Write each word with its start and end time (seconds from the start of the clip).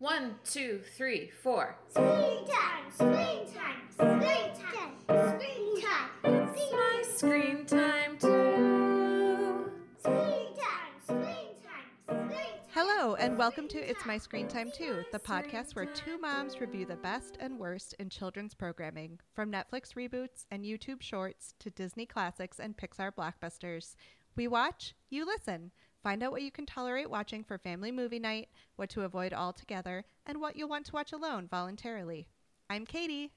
One, 0.00 0.36
two, 0.44 0.80
three, 0.96 1.30
four. 1.42 1.76
Screen 1.88 2.46
time, 2.46 2.90
screen 2.92 3.46
time, 3.52 3.82
screen 3.90 4.52
time, 4.54 4.92
screen 5.08 5.82
time, 5.82 6.10
It's 6.24 6.72
My 6.72 7.02
screen 7.04 7.66
time 7.66 8.16
too. 8.18 9.72
screen 9.98 10.54
time, 10.56 10.94
screen 11.02 11.56
time, 11.64 11.90
screen 12.06 12.30
time. 12.30 12.52
Hello, 12.72 13.16
and 13.16 13.36
welcome 13.36 13.66
to 13.66 13.78
It's 13.78 14.06
My 14.06 14.18
Screen 14.18 14.46
Time 14.46 14.70
Too, 14.72 15.02
the 15.10 15.18
podcast 15.18 15.74
where 15.74 15.86
two 15.86 16.16
moms 16.18 16.60
review 16.60 16.86
the 16.86 16.94
best 16.94 17.36
and 17.40 17.58
worst 17.58 17.94
in 17.98 18.08
children's 18.08 18.54
programming, 18.54 19.18
from 19.32 19.50
Netflix 19.50 19.94
reboots 19.94 20.46
and 20.52 20.64
YouTube 20.64 21.02
shorts 21.02 21.54
to 21.58 21.70
Disney 21.70 22.06
classics 22.06 22.60
and 22.60 22.76
Pixar 22.76 23.10
blockbusters. 23.10 23.96
We 24.36 24.46
watch, 24.46 24.94
you 25.10 25.26
listen. 25.26 25.72
Find 26.08 26.22
out 26.22 26.32
what 26.32 26.40
you 26.40 26.50
can 26.50 26.64
tolerate 26.64 27.10
watching 27.10 27.44
for 27.44 27.58
family 27.58 27.92
movie 27.92 28.18
night, 28.18 28.48
what 28.76 28.88
to 28.88 29.02
avoid 29.02 29.34
altogether, 29.34 30.06
and 30.24 30.40
what 30.40 30.56
you'll 30.56 30.70
want 30.70 30.86
to 30.86 30.92
watch 30.92 31.12
alone 31.12 31.46
voluntarily. 31.50 32.28
I'm 32.70 32.86
Katie, 32.86 33.34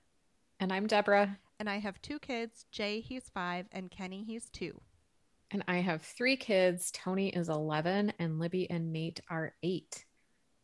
And 0.58 0.72
I'm 0.72 0.88
Deborah, 0.88 1.38
and 1.60 1.70
I 1.70 1.80
have 1.80 2.02
two 2.02 2.18
kids 2.18 2.66
Jay, 2.72 3.02
he's 3.02 3.28
five, 3.28 3.66
and 3.74 3.92
Kenny, 3.92 4.24
he's 4.24 4.50
two. 4.50 4.80
and 5.52 5.66
I 5.68 5.80
have 5.82 6.02
three 6.02 6.38
kids. 6.38 6.92
Tony 6.92 7.28
is 7.28 7.50
11, 7.50 8.14
and 8.20 8.40
Libby 8.40 8.70
and 8.70 8.94
Nate 8.94 9.20
are 9.30 9.54
eight. 9.62 10.06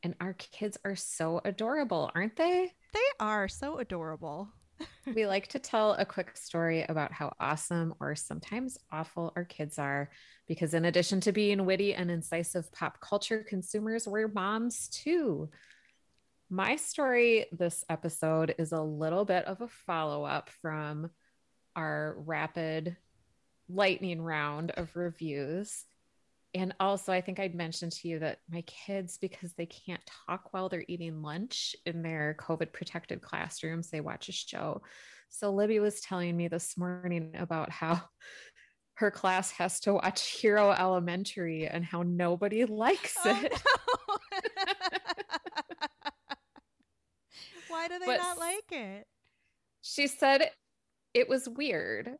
And 0.02 0.16
our 0.22 0.32
kids 0.32 0.78
are 0.86 0.96
so 0.96 1.42
adorable, 1.44 2.10
aren't 2.16 2.38
they? 2.38 2.74
They 2.94 3.00
are 3.20 3.50
so 3.50 3.80
adorable. 3.80 4.48
We 5.16 5.26
like 5.26 5.48
to 5.48 5.60
tell 5.60 5.94
a 5.94 6.06
quick 6.06 6.36
story 6.38 6.86
about 6.88 7.12
how 7.12 7.34
awesome 7.40 7.94
or 8.00 8.16
sometimes 8.16 8.78
awful 8.92 9.34
our 9.36 9.46
kids 9.46 9.80
are, 9.80 10.10
because 10.48 10.74
in 10.74 10.86
addition 10.86 11.22
to 11.22 11.32
being 11.32 11.66
witty 11.66 11.94
and 11.94 12.12
incisive 12.12 12.72
pop 12.72 13.00
culture 13.00 13.46
consumers, 13.48 14.08
we're 14.08 14.28
moms 14.28 14.88
too. 14.90 15.50
My 16.50 16.76
story 16.78 17.48
this 17.52 17.84
episode 17.90 18.56
is 18.58 18.72
a 18.72 18.82
little 18.82 19.26
bit 19.26 19.46
of 19.46 19.62
a 19.62 19.68
follow 19.68 20.24
up 20.24 20.50
from 20.62 21.10
our 21.76 22.16
rapid 22.20 22.96
lightning 23.70 24.22
round 24.22 24.72
of 24.72 24.96
reviews. 24.96 25.86
And 26.58 26.74
also, 26.80 27.14
I 27.14 27.22
think 27.22 27.40
I'd 27.40 27.54
mentioned 27.56 27.92
to 27.94 28.08
you 28.08 28.20
that 28.20 28.40
my 28.50 28.62
kids, 28.62 29.18
because 29.20 29.54
they 29.54 29.68
can't 29.68 30.02
talk 30.28 30.54
while 30.54 30.70
they're 30.70 30.86
eating 30.88 31.22
lunch 31.22 31.76
in 31.86 32.02
their 32.02 32.36
COVID 32.40 32.74
protected 32.74 33.22
classrooms, 33.22 33.90
they 33.90 34.02
watch 34.02 34.28
a 34.30 34.32
show. 34.32 34.82
So, 35.30 35.52
Libby 35.54 35.80
was 35.80 36.02
telling 36.02 36.36
me 36.36 36.48
this 36.48 36.78
morning 36.78 37.36
about 37.38 37.70
how 37.70 38.02
her 38.96 39.12
class 39.12 39.52
has 39.52 39.80
to 39.82 39.94
watch 39.94 40.40
Hero 40.40 40.72
Elementary 40.72 41.68
and 41.68 41.86
how 41.86 42.02
nobody 42.02 42.66
likes 42.70 43.16
oh, 43.24 43.40
it. 43.44 43.54
Why 47.68 47.88
do 47.88 48.00
they 48.00 48.06
But- 48.08 48.18
not 48.18 48.40
like 48.40 48.72
it? 48.72 49.06
She 49.82 50.08
said 50.08 50.50
it 51.14 51.30
was 51.30 51.48
weird. 51.48 52.16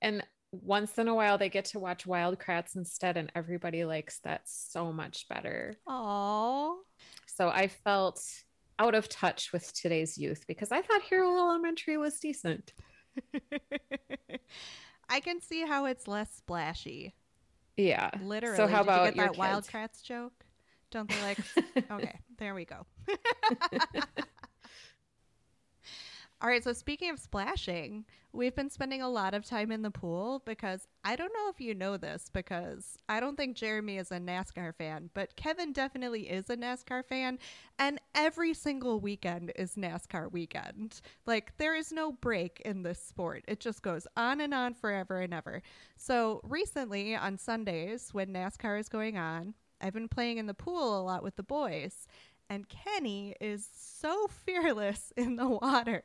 And 0.00 0.24
once 0.52 0.98
in 0.98 1.08
a 1.08 1.14
while, 1.14 1.38
they 1.38 1.48
get 1.48 1.66
to 1.66 1.78
watch 1.78 2.06
Wild 2.06 2.38
Kratts 2.38 2.76
instead, 2.76 3.16
and 3.16 3.30
everybody 3.34 3.84
likes 3.84 4.18
that 4.20 4.42
so 4.44 4.92
much 4.92 5.28
better. 5.28 5.74
Oh, 5.86 6.80
So 7.26 7.48
I 7.48 7.68
felt 7.68 8.22
out 8.78 8.94
of 8.94 9.08
touch 9.08 9.52
with 9.52 9.72
today's 9.74 10.18
youth 10.18 10.44
because 10.48 10.72
I 10.72 10.82
thought 10.82 11.02
Hero 11.02 11.28
Elementary 11.38 11.96
was 11.96 12.18
decent. 12.18 12.72
I 15.08 15.20
can 15.20 15.40
see 15.40 15.66
how 15.66 15.86
it's 15.86 16.08
less 16.08 16.34
splashy. 16.36 17.14
Yeah. 17.76 18.10
Literally. 18.22 18.56
So 18.56 18.66
how 18.66 18.78
Did 18.78 18.82
about 18.84 19.06
you 19.06 19.12
get 19.12 19.32
that 19.32 19.38
Wild? 19.38 19.66
Kratts 19.66 20.02
joke? 20.02 20.32
Don't 20.90 21.08
they 21.08 21.22
like? 21.22 21.38
okay, 21.90 22.18
there 22.38 22.54
we 22.54 22.64
go. 22.64 22.86
All 26.42 26.48
right, 26.48 26.64
so 26.64 26.72
speaking 26.72 27.10
of 27.10 27.18
splashing, 27.18 28.06
we've 28.32 28.56
been 28.56 28.70
spending 28.70 29.02
a 29.02 29.10
lot 29.10 29.34
of 29.34 29.44
time 29.44 29.70
in 29.70 29.82
the 29.82 29.90
pool 29.90 30.40
because 30.46 30.88
I 31.04 31.14
don't 31.14 31.34
know 31.34 31.50
if 31.50 31.60
you 31.60 31.74
know 31.74 31.98
this 31.98 32.30
because 32.32 32.96
I 33.10 33.20
don't 33.20 33.36
think 33.36 33.56
Jeremy 33.56 33.98
is 33.98 34.10
a 34.10 34.18
NASCAR 34.18 34.74
fan, 34.74 35.10
but 35.12 35.36
Kevin 35.36 35.74
definitely 35.74 36.30
is 36.30 36.48
a 36.48 36.56
NASCAR 36.56 37.04
fan, 37.04 37.38
and 37.78 38.00
every 38.14 38.54
single 38.54 39.00
weekend 39.00 39.52
is 39.54 39.74
NASCAR 39.74 40.32
weekend. 40.32 41.02
Like, 41.26 41.52
there 41.58 41.74
is 41.74 41.92
no 41.92 42.10
break 42.10 42.62
in 42.64 42.84
this 42.84 43.04
sport, 43.04 43.44
it 43.46 43.60
just 43.60 43.82
goes 43.82 44.06
on 44.16 44.40
and 44.40 44.54
on 44.54 44.72
forever 44.72 45.20
and 45.20 45.34
ever. 45.34 45.60
So, 45.98 46.40
recently 46.42 47.14
on 47.14 47.36
Sundays, 47.36 48.14
when 48.14 48.32
NASCAR 48.32 48.80
is 48.80 48.88
going 48.88 49.18
on, 49.18 49.52
I've 49.80 49.94
been 49.94 50.08
playing 50.08 50.38
in 50.38 50.46
the 50.46 50.54
pool 50.54 51.00
a 51.00 51.02
lot 51.02 51.22
with 51.22 51.36
the 51.36 51.42
boys. 51.42 52.06
And 52.50 52.68
Kenny 52.68 53.36
is 53.40 53.68
so 53.74 54.26
fearless 54.44 55.12
in 55.16 55.36
the 55.36 55.48
water, 55.48 56.02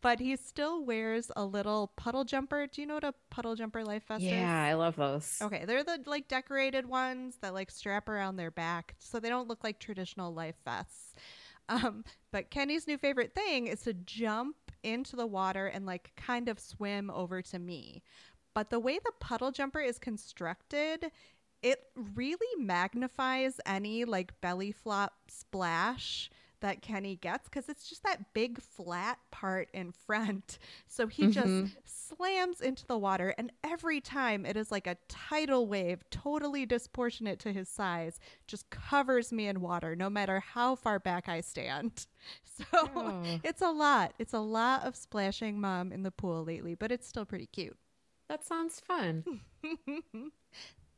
but 0.00 0.18
he 0.18 0.34
still 0.36 0.82
wears 0.84 1.30
a 1.36 1.44
little 1.44 1.92
puddle 1.96 2.24
jumper. 2.24 2.66
Do 2.66 2.80
you 2.80 2.86
know 2.86 2.94
what 2.94 3.04
a 3.04 3.14
puddle 3.30 3.54
jumper 3.54 3.84
life 3.84 4.04
vest 4.08 4.24
is? 4.24 4.30
Yeah, 4.30 4.64
I 4.64 4.72
love 4.72 4.96
those. 4.96 5.38
Okay, 5.42 5.64
they're 5.66 5.84
the 5.84 6.00
like 6.06 6.26
decorated 6.26 6.86
ones 6.86 7.36
that 7.42 7.52
like 7.52 7.70
strap 7.70 8.08
around 8.08 8.36
their 8.36 8.50
back 8.50 8.94
so 8.98 9.20
they 9.20 9.28
don't 9.28 9.46
look 9.46 9.62
like 9.62 9.78
traditional 9.78 10.32
life 10.32 10.56
vests. 10.64 11.14
Um, 11.68 12.04
but 12.32 12.50
Kenny's 12.50 12.86
new 12.86 12.98
favorite 12.98 13.34
thing 13.34 13.66
is 13.66 13.82
to 13.82 13.94
jump 13.94 14.56
into 14.82 15.16
the 15.16 15.26
water 15.26 15.66
and 15.66 15.86
like 15.86 16.12
kind 16.16 16.48
of 16.48 16.58
swim 16.58 17.10
over 17.10 17.42
to 17.42 17.58
me. 17.58 18.02
But 18.54 18.70
the 18.70 18.78
way 18.78 18.98
the 18.98 19.12
puddle 19.18 19.50
jumper 19.50 19.80
is 19.80 19.98
constructed, 19.98 21.10
it 21.64 21.80
really 22.14 22.62
magnifies 22.62 23.58
any 23.64 24.04
like 24.04 24.38
belly 24.42 24.70
flop 24.70 25.14
splash 25.28 26.30
that 26.60 26.82
Kenny 26.82 27.16
gets 27.16 27.48
because 27.48 27.68
it's 27.68 27.88
just 27.88 28.02
that 28.04 28.32
big 28.32 28.60
flat 28.60 29.18
part 29.30 29.68
in 29.72 29.92
front. 30.06 30.58
So 30.86 31.06
he 31.06 31.28
just 31.28 31.46
mm-hmm. 31.46 31.66
slams 31.84 32.60
into 32.60 32.86
the 32.86 32.98
water, 32.98 33.34
and 33.36 33.50
every 33.62 34.00
time 34.00 34.44
it 34.46 34.56
is 34.56 34.70
like 34.70 34.86
a 34.86 34.96
tidal 35.08 35.66
wave, 35.66 36.04
totally 36.10 36.66
disproportionate 36.66 37.38
to 37.40 37.52
his 37.52 37.68
size, 37.68 38.20
just 38.46 38.68
covers 38.70 39.32
me 39.32 39.46
in 39.46 39.60
water 39.60 39.96
no 39.96 40.08
matter 40.10 40.40
how 40.40 40.74
far 40.74 40.98
back 40.98 41.28
I 41.28 41.40
stand. 41.40 42.06
So 42.56 42.88
Oh. 42.94 43.40
it's 43.42 43.62
a 43.62 43.70
lot. 43.70 44.14
It's 44.20 44.32
a 44.32 44.38
lot 44.38 44.84
of 44.84 44.94
splashing 44.94 45.60
mom 45.60 45.90
in 45.90 46.04
the 46.04 46.12
pool 46.12 46.44
lately, 46.44 46.76
but 46.76 46.92
it's 46.92 47.08
still 47.08 47.24
pretty 47.24 47.46
cute. 47.46 47.76
That 48.28 48.44
sounds 48.44 48.78
fun. 48.78 49.40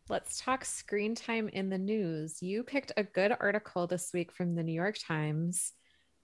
Let's 0.09 0.41
talk 0.41 0.65
screen 0.65 1.17
time 1.17 1.49
in 1.49 1.69
the 1.69 1.79
news. 1.79 2.41
You 2.41 2.63
picked 2.63 2.93
a 2.97 3.03
good 3.03 3.35
article 3.41 3.89
this 3.89 4.11
week 4.15 4.31
from 4.31 4.55
the 4.55 4.63
New 4.63 4.73
York 4.73 4.97
Times 5.05 5.73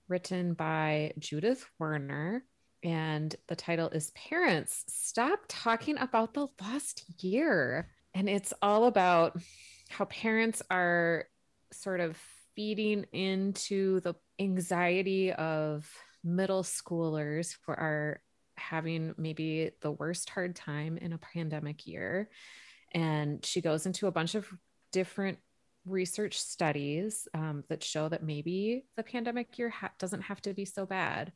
written 0.06 0.54
by 0.54 1.14
Judith 1.18 1.66
Warner. 1.80 2.44
And 2.84 3.34
the 3.48 3.56
title 3.56 3.88
is 3.88 4.12
Parents 4.12 4.84
Stop 4.86 5.40
Talking 5.48 5.98
About 5.98 6.32
the 6.32 6.46
Lost 6.60 7.04
Year. 7.24 7.88
And 8.14 8.28
it's 8.28 8.54
all 8.62 8.84
about 8.84 9.36
how 9.88 10.04
parents 10.04 10.62
are 10.70 11.24
sort 11.72 11.98
of 11.98 12.16
feeding 12.54 13.04
into 13.12 13.98
the 14.02 14.14
anxiety 14.38 15.32
of 15.32 15.90
middle 16.22 16.62
schoolers 16.62 17.56
who 17.66 17.72
are 17.72 18.20
having 18.56 19.12
maybe 19.18 19.72
the 19.80 19.90
worst 19.90 20.30
hard 20.30 20.54
time 20.54 20.98
in 20.98 21.12
a 21.12 21.18
pandemic 21.18 21.84
year. 21.84 22.30
And 22.94 23.44
she 23.44 23.60
goes 23.60 23.86
into 23.86 24.06
a 24.06 24.12
bunch 24.12 24.34
of 24.34 24.46
different 24.92 25.38
research 25.86 26.38
studies 26.38 27.26
um, 27.34 27.64
that 27.68 27.82
show 27.82 28.08
that 28.08 28.22
maybe 28.22 28.84
the 28.96 29.02
pandemic 29.02 29.58
year 29.58 29.70
ha- 29.70 29.90
doesn't 29.98 30.22
have 30.22 30.40
to 30.42 30.54
be 30.54 30.64
so 30.64 30.86
bad, 30.86 31.32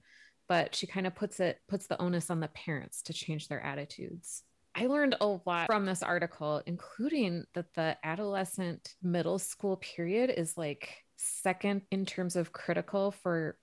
but 0.49 0.75
she 0.75 0.87
kind 0.87 1.07
of 1.07 1.15
puts 1.15 1.41
it 1.41 1.59
puts 1.69 1.87
the 1.87 2.01
onus 2.01 2.31
on 2.31 2.41
the 2.41 2.49
parents 2.49 3.03
to 3.03 3.13
change 3.13 3.49
their 3.49 3.61
attitudes. 3.61 4.43
I 4.75 4.87
learned 4.87 5.17
a 5.21 5.39
lot 5.47 5.67
from 5.67 5.87
this 5.87 6.03
article, 6.03 6.63
including 6.67 7.45
that 7.55 7.73
the 7.75 7.97
adolescent 8.05 8.95
middle 9.03 9.39
school 9.39 9.79
period 9.79 10.31
is 10.37 10.57
like 10.57 11.03
second 11.17 11.83
in 11.91 12.05
terms 12.05 12.37
of 12.37 12.53
critical 12.53 13.11
for 13.11 13.57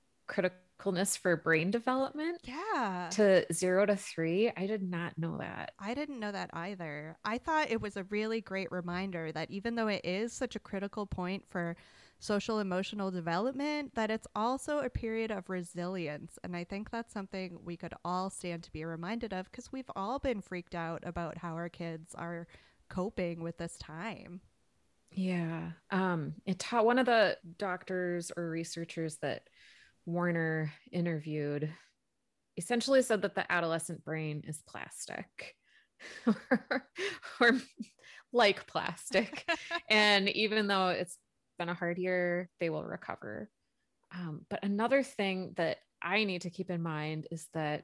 criticalness 0.79 1.17
for 1.17 1.35
brain 1.37 1.71
development 1.71 2.39
Yeah. 2.43 3.09
to 3.13 3.45
zero 3.53 3.85
to 3.85 3.95
three. 3.95 4.51
I 4.55 4.67
did 4.67 4.81
not 4.83 5.17
know 5.17 5.37
that. 5.37 5.73
I 5.79 5.93
didn't 5.93 6.19
know 6.19 6.31
that 6.31 6.49
either. 6.53 7.17
I 7.23 7.37
thought 7.37 7.71
it 7.71 7.81
was 7.81 7.97
a 7.97 8.03
really 8.05 8.41
great 8.41 8.71
reminder 8.71 9.31
that 9.31 9.51
even 9.51 9.75
though 9.75 9.87
it 9.87 10.01
is 10.03 10.33
such 10.33 10.55
a 10.55 10.59
critical 10.59 11.05
point 11.05 11.45
for 11.49 11.75
social 12.19 12.59
emotional 12.59 13.11
development, 13.11 13.93
that 13.95 14.09
it's 14.09 14.27
also 14.35 14.79
a 14.79 14.89
period 14.89 15.29
of 15.31 15.49
resilience. 15.49 16.39
And 16.43 16.55
I 16.55 16.63
think 16.63 16.89
that's 16.89 17.13
something 17.13 17.59
we 17.63 17.75
could 17.77 17.93
all 18.05 18.29
stand 18.29 18.63
to 18.63 18.71
be 18.71 18.85
reminded 18.85 19.33
of 19.33 19.51
because 19.51 19.71
we've 19.71 19.91
all 19.95 20.19
been 20.19 20.41
freaked 20.41 20.75
out 20.75 21.03
about 21.05 21.37
how 21.37 21.53
our 21.53 21.69
kids 21.69 22.15
are 22.15 22.47
coping 22.89 23.41
with 23.43 23.57
this 23.57 23.77
time. 23.77 24.41
Yeah. 25.11 25.71
Um, 25.91 26.35
it 26.45 26.59
taught 26.59 26.85
one 26.85 26.97
of 26.97 27.05
the 27.05 27.37
doctors 27.57 28.31
or 28.35 28.49
researchers 28.49 29.17
that 29.17 29.47
Warner 30.05 30.71
interviewed 30.91 31.73
essentially 32.57 33.01
said 33.01 33.23
that 33.23 33.35
the 33.35 33.51
adolescent 33.51 34.03
brain 34.03 34.43
is 34.47 34.61
plastic. 34.67 35.55
or 37.39 37.59
like 38.31 38.67
plastic. 38.67 39.49
and 39.89 40.29
even 40.29 40.67
though 40.67 40.89
it's 40.89 41.17
been 41.57 41.69
a 41.69 41.73
hard 41.73 41.97
year, 41.97 42.49
they 42.59 42.69
will 42.69 42.83
recover. 42.83 43.49
Um, 44.13 44.45
but 44.49 44.63
another 44.63 45.03
thing 45.03 45.53
that 45.55 45.77
I 46.01 46.23
need 46.25 46.41
to 46.41 46.49
keep 46.49 46.69
in 46.69 46.81
mind 46.81 47.27
is 47.31 47.47
that 47.53 47.83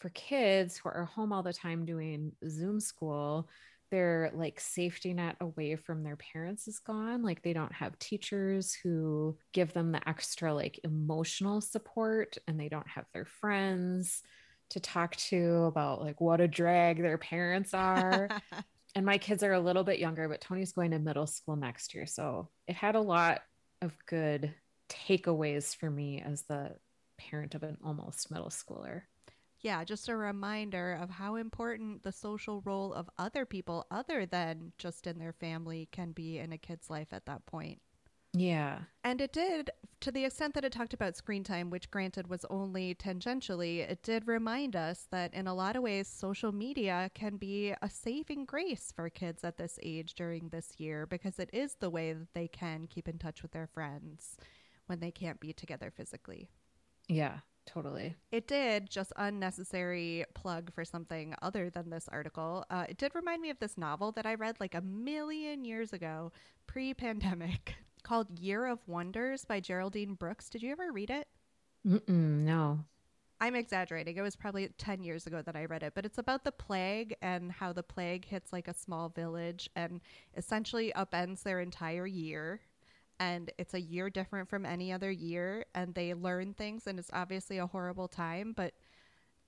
for 0.00 0.08
kids 0.10 0.76
who 0.76 0.88
are 0.88 1.04
home 1.04 1.32
all 1.32 1.42
the 1.42 1.52
time 1.52 1.84
doing 1.84 2.32
Zoom 2.48 2.80
school, 2.80 3.48
their 3.90 4.30
like 4.34 4.60
safety 4.60 5.12
net 5.12 5.36
away 5.40 5.76
from 5.76 6.02
their 6.02 6.16
parents 6.16 6.68
is 6.68 6.78
gone. 6.78 7.22
Like 7.22 7.42
they 7.42 7.52
don't 7.52 7.72
have 7.72 7.98
teachers 7.98 8.72
who 8.72 9.36
give 9.52 9.72
them 9.72 9.92
the 9.92 10.08
extra 10.08 10.54
like 10.54 10.80
emotional 10.84 11.60
support 11.60 12.38
and 12.46 12.58
they 12.58 12.68
don't 12.68 12.88
have 12.88 13.06
their 13.12 13.24
friends 13.24 14.22
to 14.70 14.80
talk 14.80 15.16
to 15.16 15.64
about 15.64 16.00
like 16.00 16.20
what 16.20 16.40
a 16.40 16.48
drag 16.48 17.02
their 17.02 17.18
parents 17.18 17.74
are. 17.74 18.28
and 18.94 19.04
my 19.04 19.18
kids 19.18 19.42
are 19.42 19.52
a 19.52 19.60
little 19.60 19.84
bit 19.84 19.98
younger, 19.98 20.28
but 20.28 20.40
Tony's 20.40 20.72
going 20.72 20.92
to 20.92 20.98
middle 20.98 21.26
school 21.26 21.56
next 21.56 21.94
year. 21.94 22.06
So 22.06 22.48
it 22.66 22.76
had 22.76 22.94
a 22.94 23.00
lot 23.00 23.42
of 23.82 23.92
good 24.06 24.54
takeaways 24.88 25.76
for 25.76 25.90
me 25.90 26.22
as 26.24 26.42
the 26.42 26.72
parent 27.18 27.54
of 27.54 27.62
an 27.62 27.76
almost 27.84 28.30
middle 28.30 28.48
schooler. 28.48 29.02
Yeah, 29.60 29.84
just 29.84 30.08
a 30.08 30.16
reminder 30.16 30.98
of 31.00 31.10
how 31.10 31.34
important 31.34 32.02
the 32.02 32.12
social 32.12 32.62
role 32.62 32.94
of 32.94 33.10
other 33.18 33.44
people, 33.44 33.86
other 33.90 34.24
than 34.24 34.72
just 34.78 35.06
in 35.06 35.18
their 35.18 35.34
family, 35.34 35.88
can 35.92 36.12
be 36.12 36.38
in 36.38 36.52
a 36.52 36.58
kid's 36.58 36.88
life 36.88 37.08
at 37.12 37.26
that 37.26 37.44
point. 37.44 37.80
Yeah. 38.32 38.78
And 39.02 39.20
it 39.20 39.32
did, 39.32 39.70
to 40.00 40.12
the 40.12 40.24
extent 40.24 40.54
that 40.54 40.64
it 40.64 40.72
talked 40.72 40.94
about 40.94 41.16
screen 41.16 41.42
time, 41.42 41.68
which 41.68 41.90
granted 41.90 42.28
was 42.28 42.46
only 42.48 42.94
tangentially, 42.94 43.80
it 43.80 44.02
did 44.02 44.28
remind 44.28 44.76
us 44.76 45.08
that 45.10 45.34
in 45.34 45.46
a 45.46 45.54
lot 45.54 45.76
of 45.76 45.82
ways, 45.82 46.06
social 46.06 46.52
media 46.52 47.10
can 47.12 47.36
be 47.36 47.74
a 47.82 47.90
saving 47.90 48.44
grace 48.44 48.92
for 48.94 49.10
kids 49.10 49.42
at 49.42 49.58
this 49.58 49.78
age 49.82 50.14
during 50.14 50.48
this 50.48 50.74
year 50.78 51.06
because 51.06 51.38
it 51.38 51.50
is 51.52 51.74
the 51.74 51.90
way 51.90 52.12
that 52.12 52.32
they 52.32 52.46
can 52.46 52.86
keep 52.86 53.08
in 53.08 53.18
touch 53.18 53.42
with 53.42 53.50
their 53.50 53.66
friends 53.66 54.36
when 54.86 55.00
they 55.00 55.10
can't 55.10 55.40
be 55.40 55.52
together 55.52 55.92
physically. 55.94 56.48
Yeah, 57.08 57.38
totally. 57.72 58.16
It 58.32 58.46
did, 58.48 58.90
just 58.90 59.12
unnecessary 59.16 60.24
plug 60.34 60.72
for 60.72 60.84
something 60.84 61.34
other 61.42 61.70
than 61.70 61.90
this 61.90 62.08
article. 62.10 62.64
Uh, 62.70 62.86
it 62.88 62.96
did 62.96 63.14
remind 63.14 63.42
me 63.42 63.50
of 63.50 63.58
this 63.58 63.78
novel 63.78 64.12
that 64.12 64.26
I 64.26 64.34
read 64.34 64.56
like 64.60 64.74
a 64.74 64.80
million 64.80 65.64
years 65.64 65.92
ago, 65.92 66.32
pre 66.66 66.94
pandemic, 66.94 67.74
called 68.02 68.38
Year 68.38 68.66
of 68.66 68.80
Wonders 68.86 69.44
by 69.44 69.60
Geraldine 69.60 70.14
Brooks. 70.14 70.48
Did 70.48 70.62
you 70.62 70.72
ever 70.72 70.90
read 70.92 71.10
it? 71.10 71.28
Mm-mm, 71.86 72.08
no. 72.44 72.80
I'm 73.42 73.54
exaggerating. 73.54 74.16
It 74.16 74.22
was 74.22 74.36
probably 74.36 74.68
10 74.76 75.02
years 75.02 75.26
ago 75.26 75.40
that 75.40 75.56
I 75.56 75.64
read 75.64 75.82
it, 75.82 75.94
but 75.94 76.04
it's 76.04 76.18
about 76.18 76.44
the 76.44 76.52
plague 76.52 77.14
and 77.22 77.50
how 77.50 77.72
the 77.72 77.82
plague 77.82 78.26
hits 78.26 78.52
like 78.52 78.68
a 78.68 78.74
small 78.74 79.08
village 79.08 79.70
and 79.74 80.02
essentially 80.36 80.92
upends 80.94 81.42
their 81.42 81.60
entire 81.60 82.06
year. 82.06 82.60
And 83.20 83.52
it's 83.58 83.74
a 83.74 83.80
year 83.80 84.08
different 84.08 84.48
from 84.48 84.64
any 84.64 84.92
other 84.92 85.10
year, 85.10 85.66
and 85.74 85.94
they 85.94 86.14
learn 86.14 86.54
things, 86.54 86.86
and 86.86 86.98
it's 86.98 87.10
obviously 87.12 87.58
a 87.58 87.66
horrible 87.66 88.08
time, 88.08 88.54
but 88.56 88.72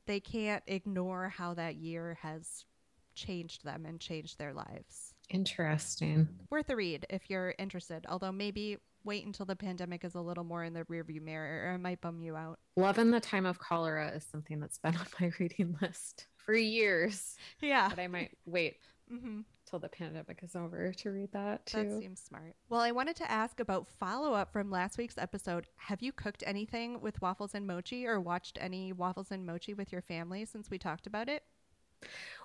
they 0.07 0.21
can't 0.21 0.63
ignore 0.67 1.31
how 1.31 1.55
that 1.55 1.77
year 1.77 2.19
has 2.21 2.67
changed 3.15 3.65
them 3.65 3.87
and 3.87 3.99
changed 3.99 4.39
their 4.39 4.53
lives. 4.53 5.15
Interesting. 5.31 6.29
Worth 6.51 6.69
a 6.69 6.77
read 6.77 7.07
if 7.09 7.31
you're 7.31 7.55
interested, 7.59 8.05
although 8.09 8.33
maybe 8.33 8.77
wait 9.05 9.25
until 9.25 9.47
the 9.47 9.57
pandemic 9.57 10.05
is 10.05 10.15
a 10.15 10.21
little 10.21 10.45
more 10.45 10.65
in 10.65 10.75
the 10.75 10.85
rearview 10.85 11.21
mirror 11.23 11.71
or 11.71 11.75
it 11.75 11.79
might 11.79 12.01
bum 12.01 12.21
you 12.21 12.37
out. 12.37 12.59
Love 12.77 12.99
in 12.99 13.11
the 13.11 13.21
Time 13.21 13.47
of 13.47 13.59
Cholera 13.59 14.11
is 14.11 14.25
something 14.31 14.61
that's 14.61 14.79
been 14.79 14.97
on 14.99 15.07
my 15.21 15.31
reading 15.41 15.77
list 15.81 16.27
for 16.37 16.55
years, 16.55 17.37
Yeah. 17.61 17.89
but 17.89 17.99
I 17.99 18.07
might 18.07 18.37
wait 18.45 18.77
hmm 19.09 19.41
till 19.73 19.79
the 19.79 19.89
pandemic 19.89 20.41
is 20.43 20.55
over 20.55 20.93
to 20.93 21.11
read 21.11 21.33
that 21.33 21.65
too. 21.65 21.79
That 21.89 21.99
seems 21.99 22.21
smart. 22.21 22.55
Well, 22.69 22.83
I 22.83 22.91
wanted 22.91 23.17
to 23.17 23.31
ask 23.31 23.59
about 23.59 23.89
follow 23.89 24.35
up 24.35 24.53
from 24.53 24.71
last 24.71 24.99
week's 24.99 25.17
episode. 25.17 25.67
Have 25.77 26.03
you 26.03 26.13
cooked 26.13 26.45
anything 26.47 27.01
with 27.01 27.23
waffles 27.23 27.55
and 27.55 27.67
mochi 27.67 28.07
or 28.07 28.21
watched 28.21 28.59
any 28.61 28.93
waffles 28.93 29.31
and 29.31 29.47
mochi 29.47 29.73
with 29.73 29.91
your 29.91 30.03
family 30.03 30.45
since 30.45 30.69
we 30.69 30.77
talked 30.79 31.07
about 31.07 31.31
it? 31.31 31.43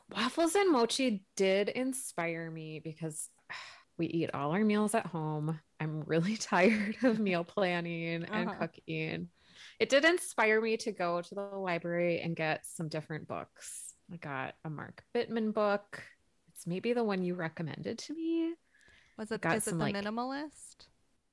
Waffles 0.09 0.56
and 0.56 0.71
mochi 0.71 1.25
did 1.35 1.68
inspire 1.68 2.50
me 2.50 2.79
because 2.81 3.30
we 3.97 4.06
eat 4.07 4.30
all 4.33 4.51
our 4.51 4.63
meals 4.63 4.95
at 4.95 5.06
home. 5.07 5.59
I'm 5.81 6.03
really 6.03 6.38
tired 6.38 6.95
of 7.03 7.19
meal 7.19 7.44
planning 7.44 8.23
and 8.23 8.47
Uh-huh. 8.50 8.56
cooking. 8.68 9.27
It 9.81 9.89
did 9.89 10.06
inspire 10.06 10.62
me 10.62 10.77
to 10.77 10.94
go 10.94 11.21
to 11.21 11.35
the 11.35 11.41
library 11.41 12.21
and 12.21 12.38
get 12.38 12.65
some 12.65 12.88
different 12.88 13.27
books. 13.27 13.94
I 14.13 14.15
got 14.15 14.56
a 14.63 14.69
Mark 14.69 15.03
Bittman 15.13 15.53
book. 15.53 16.01
Maybe 16.68 16.94
the 16.94 17.04
one 17.04 17.24
you 17.24 17.34
recommended 17.34 17.98
to 18.00 18.14
me. 18.14 18.54
Was 19.18 19.31
it, 19.31 19.42
got 19.42 19.58
is 19.58 19.68
it 19.68 19.72
the 19.72 19.78
like- 19.78 19.96
minimalist? 19.96 20.88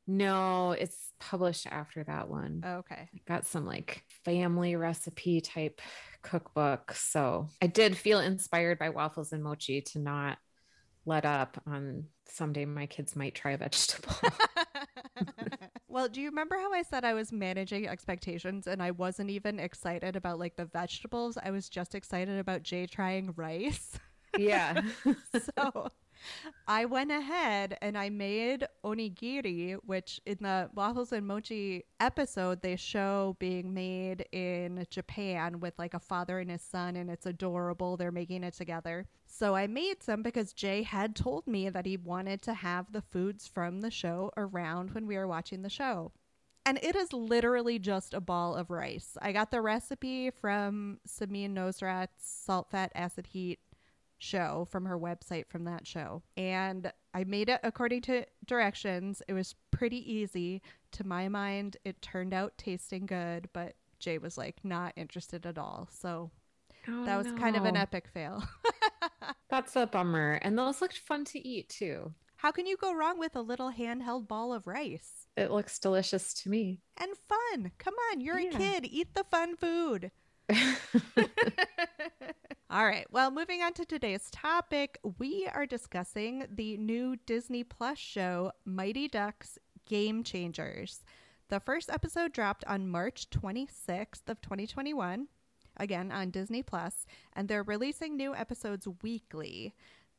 No, 0.07 0.73
it's 0.73 1.13
published 1.19 1.67
after 1.67 2.05
that 2.05 2.29
one. 2.29 2.63
Oh, 2.65 2.75
okay. 2.77 3.09
I 3.15 3.21
got 3.27 3.47
some 3.47 3.65
like 3.65 4.05
family 4.25 4.77
recipe 4.77 5.41
type 5.41 5.81
cookbook. 6.23 6.93
So 6.93 7.49
I 7.63 7.69
did 7.69 7.97
feel 7.97 8.21
inspired 8.21 8.79
by 8.79 8.91
waffles 8.91 9.33
and 9.33 9.43
mochi 9.43 9.81
to 9.81 9.99
not 9.99 10.37
let 11.07 11.25
up 11.25 11.61
on 11.67 12.05
someday 12.29 12.67
my 12.67 12.85
kids 12.87 13.17
might 13.17 13.35
try 13.35 13.53
a 13.53 13.57
vegetable. 13.59 14.15
well, 15.89 16.09
do 16.09 16.21
you 16.21 16.29
remember 16.29 16.57
how 16.57 16.73
I 16.73 16.83
said 16.83 17.05
I 17.05 17.15
was 17.15 17.33
managing 17.33 17.89
expectations 17.89 18.67
and 18.67 18.83
I 18.83 18.91
wasn't 18.91 19.31
even 19.31 19.59
excited 19.59 20.17
about 20.17 20.39
like 20.39 20.57
the 20.57 20.67
vegetables? 20.67 21.39
I 21.43 21.51
was 21.51 21.69
just 21.69 21.95
excited 21.95 22.39
about 22.39 22.63
Jay 22.63 22.87
trying 22.87 23.33
rice. 23.37 23.99
yeah. 24.39 24.81
so 25.57 25.91
I 26.67 26.85
went 26.87 27.11
ahead 27.11 27.77
and 27.83 27.99
I 27.99 28.09
made 28.11 28.67
onigiri, 28.85 29.77
which 29.85 30.21
in 30.27 30.39
the 30.41 30.71
waffles 30.75 31.13
and 31.13 31.27
mochi 31.27 31.85
episode 32.01 32.63
they 32.63 32.77
show 32.77 33.37
being 33.39 33.75
made 33.75 34.27
in 34.33 34.87
Japan 34.91 35.61
with 35.61 35.75
like 35.79 35.95
a 35.95 36.01
father 36.01 36.39
and 36.39 36.51
his 36.51 36.63
son, 36.63 36.97
and 36.97 37.11
it's 37.11 37.27
adorable. 37.27 37.97
They're 37.97 38.13
making 38.13 38.45
it 38.45 38.55
together. 38.55 39.07
So 39.27 39.55
I 39.55 39.67
made 39.67 40.03
some 40.03 40.23
because 40.23 40.53
Jay 40.53 40.83
had 40.83 41.17
told 41.17 41.47
me 41.47 41.69
that 41.69 41.87
he 41.87 41.97
wanted 41.97 42.41
to 42.43 42.55
have 42.55 42.93
the 42.93 43.03
foods 43.03 43.49
from 43.49 43.81
the 43.81 43.91
show 43.91 44.31
around 44.37 44.95
when 44.95 45.07
we 45.07 45.17
were 45.17 45.27
watching 45.27 45.63
the 45.63 45.71
show. 45.71 46.13
And 46.67 46.79
it 46.83 46.97
is 46.97 47.13
literally 47.13 47.79
just 47.79 48.15
a 48.15 48.23
ball 48.23 48.55
of 48.55 48.71
rice. 48.71 49.19
I 49.21 49.33
got 49.33 49.51
the 49.51 49.61
recipe 49.61 50.31
from 50.31 50.99
Samin 51.07 51.51
Nosrat's 51.51 52.09
Salt, 52.25 52.71
Fat, 52.71 52.91
Acid, 52.95 53.27
Heat 53.27 53.59
show 54.25 54.67
from 54.71 54.87
her 54.87 54.99
website 54.99 55.47
from 55.49 55.65
that 55.65 55.87
show. 55.87 56.23
And 56.37 56.91
I 57.13 57.25
made 57.25 57.49
it 57.49 57.61
according 57.63 58.03
to 58.03 58.25
directions. 58.47 59.23
It 59.29 59.35
was 59.35 59.55
pretty 59.71 59.99
easy. 60.13 60.63
To 60.93 61.07
my 61.07 61.29
mind, 61.29 61.77
it 61.85 62.01
turned 62.03 62.33
out 62.35 62.57
tasting 62.59 63.07
good, 63.07 63.49
but 63.53 63.75
Jay 64.01 64.19
was 64.19 64.37
like 64.39 64.57
not 64.65 64.93
interested 64.97 65.45
at 65.47 65.59
all. 65.59 65.89
So 65.93 66.31
Oh, 66.89 67.05
that 67.07 67.17
was 67.17 67.33
kind 67.39 67.57
of 67.57 67.65
an 67.65 67.77
epic 67.77 68.09
fail. 68.13 68.45
That's 69.49 69.75
a 69.77 69.87
bummer. 69.87 70.39
And 70.43 70.59
those 70.59 70.81
looked 70.83 70.99
fun 70.99 71.25
to 71.27 71.39
eat 71.47 71.69
too. 71.71 72.13
How 72.37 72.51
can 72.53 72.67
you 72.67 72.77
go 72.77 72.93
wrong 72.95 73.19
with 73.19 73.37
a 73.37 73.41
little 73.41 73.73
handheld 73.73 74.29
ball 74.29 74.53
of 74.53 74.67
rice? 74.67 75.27
It 75.37 75.51
looks 75.51 75.79
delicious 75.79 76.35
to 76.43 76.51
me. 76.51 76.83
And 76.99 77.11
fun. 77.27 77.71
Come 77.79 77.95
on, 78.13 78.21
you're 78.21 78.39
Yeah. 78.39 78.51
a 78.51 78.59
kid. 78.59 78.85
Eat 78.85 79.15
the 79.15 79.25
fun 79.25 79.57
food. 79.57 80.11
All 82.75 82.85
right. 82.85 83.07
Well, 83.13 83.31
moving 83.31 83.63
on 83.63 83.73
to 83.75 83.85
today's 83.85 84.29
topic, 84.33 84.99
we 85.21 85.47
are 85.55 85.65
discussing 85.65 86.45
the 86.51 86.77
new 86.77 87.15
Disney 87.25 87.63
Plus 87.63 87.99
show, 87.99 88.51
Mighty 88.65 89.07
Ducks 89.07 89.61
Game 89.87 90.25
Changers. 90.25 91.05
The 91.51 91.61
first 91.61 91.89
episode 91.89 92.33
dropped 92.33 92.65
on 92.65 92.89
March 92.89 93.31
26th 93.31 94.29
of 94.29 94.41
2021, 94.41 95.29
again 95.77 96.11
on 96.11 96.31
Disney 96.31 96.65
Plus, 96.65 97.07
and 97.35 97.47
they're 97.47 97.63
releasing 97.63 98.17
new 98.17 98.35
episodes 98.35 98.89
weekly. 99.05 99.73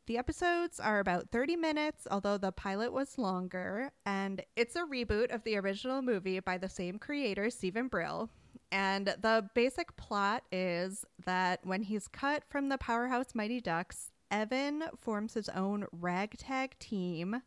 The 0.07 0.17
episodes 0.17 0.79
are 0.79 1.01
about 1.01 1.31
30 1.31 1.57
minutes, 1.57 2.07
although 2.09 2.37
the 2.37 2.53
pilot 2.53 2.93
was 2.93 3.17
longer, 3.17 3.91
and 4.05 4.41
it's 4.55 4.77
a 4.77 4.83
reboot 4.83 5.35
of 5.35 5.43
the 5.43 5.57
original 5.57 6.01
movie 6.01 6.39
by 6.39 6.57
the 6.57 6.69
same 6.69 6.99
creator, 6.99 7.49
Steven 7.49 7.89
Brill. 7.89 8.29
And 8.75 9.15
the 9.21 9.49
basic 9.53 9.95
plot 9.95 10.43
is 10.51 11.05
that 11.23 11.61
when 11.63 11.83
he's 11.83 12.09
cut 12.09 12.43
from 12.49 12.67
the 12.67 12.77
powerhouse 12.77 13.33
Mighty 13.33 13.61
Ducks, 13.61 14.11
Evan 14.29 14.83
forms 14.99 15.35
his 15.35 15.47
own 15.47 15.85
ragtag 15.93 16.77
team 16.77 17.41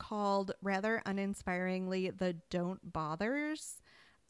called, 0.00 0.50
rather 0.60 1.02
uninspiringly, 1.06 2.10
the 2.10 2.34
Don't 2.50 2.92
Bothers, 2.92 3.80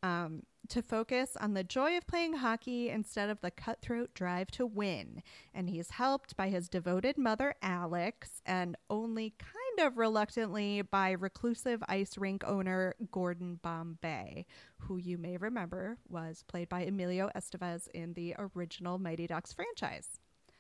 um, 0.03 0.43
to 0.69 0.83
focus 0.83 1.39
on 1.41 1.55
the 1.55 1.65
joy 1.65 1.97
of 1.97 2.07
playing 2.07 2.35
hockey 2.35 2.91
instead 2.91 3.31
of 3.31 3.41
the 3.41 3.51
cutthroat 3.51 4.13
drive 4.13 4.51
to 4.51 4.67
win. 4.67 5.23
And 5.55 5.71
he's 5.71 5.93
helped 5.93 6.37
by 6.37 6.51
his 6.51 6.69
devoted 6.69 7.17
mother, 7.17 7.55
Alex, 7.63 8.43
and 8.45 8.77
only 8.91 9.33
kind 9.39 9.60
of 9.79 9.97
reluctantly 9.97 10.83
by 10.83 11.11
reclusive 11.11 11.83
ice 11.89 12.19
rink 12.19 12.43
owner 12.47 12.95
Gordon 13.11 13.61
Bombay, 13.63 14.47
who 14.79 14.97
you 14.97 15.17
may 15.19 15.37
remember 15.37 15.99
was 16.09 16.45
played 16.47 16.69
by 16.69 16.83
Emilio 16.83 17.31
Estevez 17.37 17.89
in 17.95 18.15
the 18.15 18.35
original 18.39 18.99
Mighty 18.99 19.27
Ducks 19.27 19.53
franchise. 19.53 20.19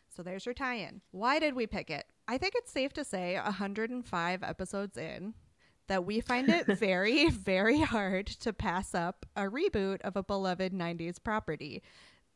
So 0.09 0.23
there's 0.23 0.47
your 0.47 0.55
tie 0.55 0.77
in. 0.77 1.01
Why 1.11 1.39
did 1.39 1.55
we 1.55 1.67
pick 1.67 1.91
it? 1.91 2.07
I 2.29 2.39
think 2.39 2.55
it's 2.57 2.73
safe 2.73 2.93
to 2.95 3.05
say 3.05 3.37
105 3.37 4.43
episodes 4.43 4.97
in, 4.97 5.35
that 5.89 6.05
we 6.05 6.21
find 6.21 6.49
it 6.49 6.67
very, 6.79 7.31
very 7.31 7.81
hard 7.81 8.27
to 8.27 8.53
pass 8.53 8.95
up 8.95 9.27
a 9.37 9.43
reboot 9.43 10.01
of 10.03 10.17
a 10.17 10.23
beloved 10.23 10.73
90s 10.73 11.23
property. 11.23 11.83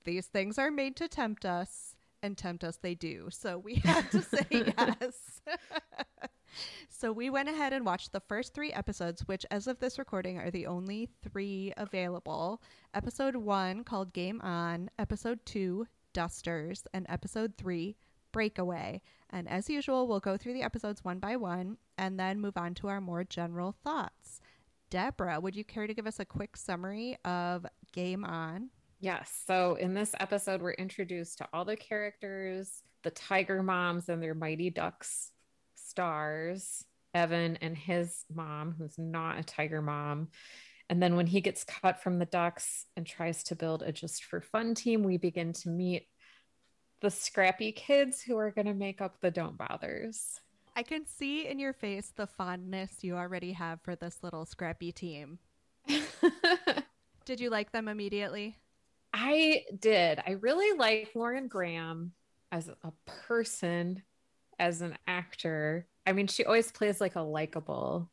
These 0.04 0.26
things 0.26 0.58
are 0.58 0.70
made 0.70 0.96
to 0.96 1.08
tempt 1.08 1.44
us, 1.44 1.94
and 2.24 2.38
tempt 2.38 2.64
us 2.64 2.78
they 2.78 2.94
do. 2.94 3.28
So 3.30 3.58
we 3.58 3.76
had 3.76 4.10
to 4.12 4.22
say 4.22 4.46
yes. 4.50 5.40
so 6.88 7.12
we 7.12 7.30
went 7.30 7.48
ahead 7.48 7.72
and 7.72 7.84
watched 7.84 8.12
the 8.12 8.20
first 8.20 8.54
three 8.54 8.72
episodes, 8.72 9.26
which, 9.26 9.44
as 9.50 9.66
of 9.66 9.78
this 9.80 9.98
recording, 9.98 10.38
are 10.38 10.50
the 10.50 10.66
only 10.66 11.08
three 11.22 11.72
available. 11.76 12.62
Episode 12.94 13.36
one, 13.36 13.84
called 13.84 14.12
Game 14.12 14.40
On, 14.42 14.90
episode 14.98 15.40
two, 15.44 15.86
Dusters, 16.12 16.86
and 16.94 17.06
episode 17.08 17.54
three, 17.56 17.96
Breakaway. 18.32 19.02
And 19.30 19.48
as 19.48 19.68
usual, 19.68 20.06
we'll 20.06 20.20
go 20.20 20.36
through 20.36 20.54
the 20.54 20.62
episodes 20.62 21.04
one 21.04 21.18
by 21.18 21.36
one 21.36 21.76
and 21.98 22.18
then 22.18 22.40
move 22.40 22.56
on 22.56 22.74
to 22.74 22.88
our 22.88 23.00
more 23.00 23.24
general 23.24 23.74
thoughts. 23.84 24.40
Deborah, 24.90 25.40
would 25.40 25.56
you 25.56 25.64
care 25.64 25.86
to 25.86 25.94
give 25.94 26.06
us 26.06 26.20
a 26.20 26.24
quick 26.24 26.56
summary 26.56 27.16
of 27.24 27.66
Game 27.92 28.24
On? 28.24 28.70
Yes. 29.00 29.42
So 29.46 29.74
in 29.74 29.92
this 29.92 30.14
episode, 30.20 30.62
we're 30.62 30.72
introduced 30.72 31.38
to 31.38 31.48
all 31.52 31.64
the 31.64 31.76
characters, 31.76 32.82
the 33.02 33.10
Tiger 33.10 33.62
Moms 33.62 34.08
and 34.08 34.22
their 34.22 34.34
Mighty 34.34 34.70
Ducks 34.70 35.32
stars, 35.94 36.84
Evan 37.14 37.56
and 37.62 37.76
his 37.78 38.24
mom, 38.34 38.74
who's 38.76 38.98
not 38.98 39.38
a 39.38 39.44
Tiger 39.44 39.80
Mom. 39.80 40.28
And 40.90 41.00
then 41.00 41.14
when 41.14 41.28
he 41.28 41.40
gets 41.40 41.62
cut 41.62 42.02
from 42.02 42.18
the 42.18 42.26
Ducks 42.26 42.86
and 42.96 43.06
tries 43.06 43.44
to 43.44 43.54
build 43.54 43.82
a 43.82 43.92
just 43.92 44.24
for 44.24 44.40
fun 44.40 44.74
team, 44.74 45.04
we 45.04 45.18
begin 45.18 45.52
to 45.52 45.68
meet 45.68 46.08
the 47.00 47.10
scrappy 47.10 47.70
kids 47.70 48.20
who 48.20 48.36
are 48.36 48.50
going 48.50 48.66
to 48.66 48.74
make 48.74 49.00
up 49.00 49.20
the 49.20 49.30
Don't 49.30 49.56
Bothers. 49.56 50.40
I 50.74 50.82
can 50.82 51.06
see 51.06 51.46
in 51.46 51.60
your 51.60 51.72
face 51.72 52.12
the 52.16 52.26
fondness 52.26 53.04
you 53.04 53.14
already 53.14 53.52
have 53.52 53.80
for 53.82 53.94
this 53.94 54.18
little 54.22 54.44
scrappy 54.44 54.90
team. 54.90 55.38
Did 57.24 57.38
you 57.38 57.50
like 57.50 57.70
them 57.70 57.86
immediately? 57.86 58.56
I 59.12 59.62
did. 59.78 60.20
I 60.26 60.32
really 60.32 60.76
like 60.76 61.12
Lauren 61.14 61.46
Graham 61.46 62.12
as 62.50 62.68
a 62.68 62.92
person, 63.28 64.02
as 64.58 64.80
an 64.80 64.96
actor. 65.06 65.86
I 66.06 66.12
mean, 66.12 66.26
she 66.26 66.44
always 66.44 66.70
plays 66.70 67.00
like 67.00 67.16
a 67.16 67.20
likable 67.20 68.10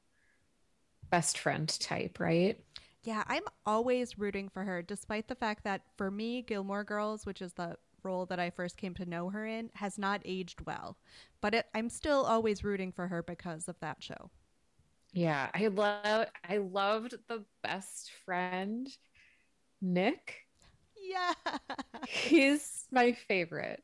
best 1.09 1.37
friend 1.37 1.67
type, 1.79 2.19
right? 2.19 2.59
Yeah, 3.03 3.23
I'm 3.27 3.43
always 3.65 4.19
rooting 4.19 4.49
for 4.49 4.63
her, 4.63 4.81
despite 4.81 5.27
the 5.27 5.35
fact 5.35 5.63
that 5.63 5.81
for 5.97 6.11
me, 6.11 6.43
Gilmore 6.43 6.83
Girls, 6.83 7.25
which 7.25 7.41
is 7.41 7.53
the 7.53 7.77
role 8.03 8.25
that 8.27 8.39
I 8.39 8.49
first 8.49 8.77
came 8.77 8.93
to 8.95 9.05
know 9.05 9.29
her 9.29 9.45
in, 9.45 9.69
has 9.73 9.97
not 9.97 10.21
aged 10.23 10.65
well. 10.65 10.97
But 11.41 11.55
it, 11.55 11.65
I'm 11.73 11.89
still 11.89 12.23
always 12.23 12.63
rooting 12.63 12.91
for 12.91 13.07
her 13.07 13.23
because 13.23 13.67
of 13.67 13.79
that 13.79 14.03
show. 14.03 14.29
Yeah, 15.13 15.49
I 15.53 15.67
love 15.67 16.27
I 16.47 16.57
loved 16.57 17.15
the 17.27 17.43
best 17.63 18.11
friend, 18.25 18.87
Nick. 19.81 20.47
Yeah. 21.01 21.33
He's 22.07 22.85
my 22.91 23.11
favorite. 23.11 23.83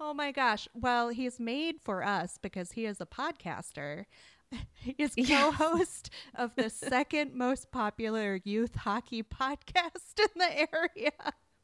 Oh 0.00 0.14
my 0.14 0.32
gosh. 0.32 0.66
Well, 0.74 1.10
he's 1.10 1.38
made 1.38 1.76
for 1.82 2.02
us 2.02 2.38
because 2.40 2.72
he 2.72 2.86
is 2.86 3.00
a 3.00 3.06
podcaster. 3.06 4.06
He 4.74 4.96
is 4.98 5.14
co-host 5.14 6.10
of 6.34 6.56
the 6.56 6.70
second 6.70 7.34
most 7.36 7.70
popular 7.70 8.40
youth 8.42 8.74
hockey 8.74 9.22
podcast 9.40 10.18
in 10.18 10.28
the 10.34 10.68
area, 10.74 11.12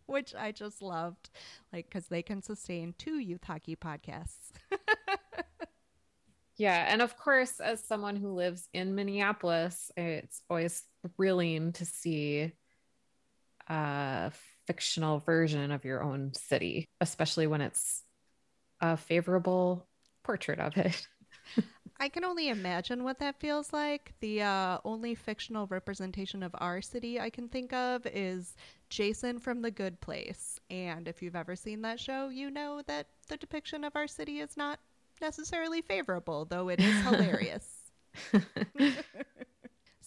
which 0.07 0.37
I 0.37 0.53
just 0.53 0.81
loved, 0.81 1.31
like 1.73 1.87
because 1.87 2.07
they 2.07 2.23
can 2.23 2.43
sustain 2.43 2.95
two 2.97 3.19
youth 3.19 3.43
hockey 3.43 3.75
podcasts. 3.75 4.53
Yeah, 6.59 6.87
and 6.89 7.03
of 7.03 7.19
course, 7.19 7.59
as 7.59 7.83
someone 7.83 8.15
who 8.15 8.31
lives 8.33 8.69
in 8.73 8.95
Minneapolis, 8.95 9.91
it's 9.97 10.41
always 10.49 10.85
thrilling 11.17 11.73
to 11.73 11.85
see 11.85 12.53
a 13.69 14.33
fictional 14.67 15.19
version 15.19 15.73
of 15.73 15.85
your 15.85 16.03
own 16.03 16.33
city, 16.35 16.87
especially 17.01 17.47
when 17.49 17.61
it's 17.61 18.05
a 18.81 18.97
favorable 18.97 19.87
portrait 20.23 20.59
of 20.59 20.77
it. 20.77 21.07
I 21.99 22.09
can 22.09 22.25
only 22.25 22.51
imagine 22.51 23.05
what 23.05 23.19
that 23.21 23.41
feels 23.41 23.73
like. 23.73 24.13
The 24.21 24.43
uh, 24.43 24.79
only 24.85 25.15
fictional 25.15 25.67
representation 25.69 26.43
of 26.43 26.55
our 26.59 26.83
city 26.83 27.19
I 27.19 27.31
can 27.31 27.49
think 27.49 27.73
of 27.73 28.07
is 28.07 28.55
Jason 28.91 29.39
from 29.39 29.63
The 29.63 29.71
Good 29.71 30.01
Place. 30.01 30.61
And 30.69 31.09
if 31.09 31.23
you've 31.23 31.37
ever 31.37 31.57
seen 31.57 31.81
that 31.83 31.99
show, 31.99 32.29
you 32.29 32.51
know 32.51 32.83
that 32.87 33.07
the 33.29 33.39
depiction 33.39 33.83
of 33.83 33.97
our 33.97 34.07
city 34.07 34.41
is 34.41 34.57
not 34.59 34.79
necessarily 35.23 35.81
favorable, 35.81 36.45
though 36.45 36.69
it 36.69 36.81
is 36.81 36.95
hilarious. 37.05 37.93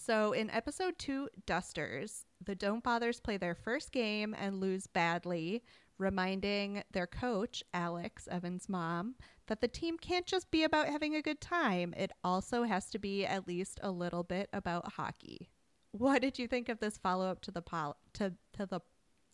So 0.09 0.31
in 0.31 0.49
episode 0.49 0.97
two, 0.97 1.29
Dusters, 1.45 2.25
the 2.43 2.55
Don't 2.55 2.83
Bothers 2.83 3.19
play 3.19 3.37
their 3.37 3.53
first 3.53 3.91
game 3.91 4.35
and 4.35 4.59
lose 4.59 4.87
badly, 4.87 5.61
reminding 5.99 6.81
their 6.91 7.05
coach, 7.05 7.63
Alex, 7.73 8.27
Evan's 8.31 8.67
mom, 8.67 9.15
that 9.47 9.61
the 9.61 9.67
team 9.67 9.97
can't 9.97 10.25
just 10.25 10.49
be 10.49 10.63
about 10.63 10.87
having 10.87 11.15
a 11.15 11.21
good 11.21 11.41
time. 11.41 11.93
It 11.97 12.11
also 12.23 12.63
has 12.63 12.89
to 12.91 12.99
be 12.99 13.25
at 13.25 13.47
least 13.47 13.79
a 13.83 13.91
little 13.91 14.23
bit 14.23 14.49
about 14.53 14.93
hockey. 14.93 15.49
What 15.91 16.21
did 16.21 16.39
you 16.39 16.47
think 16.47 16.69
of 16.69 16.79
this 16.79 16.97
follow 16.97 17.29
up 17.29 17.41
to 17.41 17.51
the 17.51 17.61
pol- 17.61 17.97
to 18.13 18.33
to 18.53 18.65
the 18.65 18.79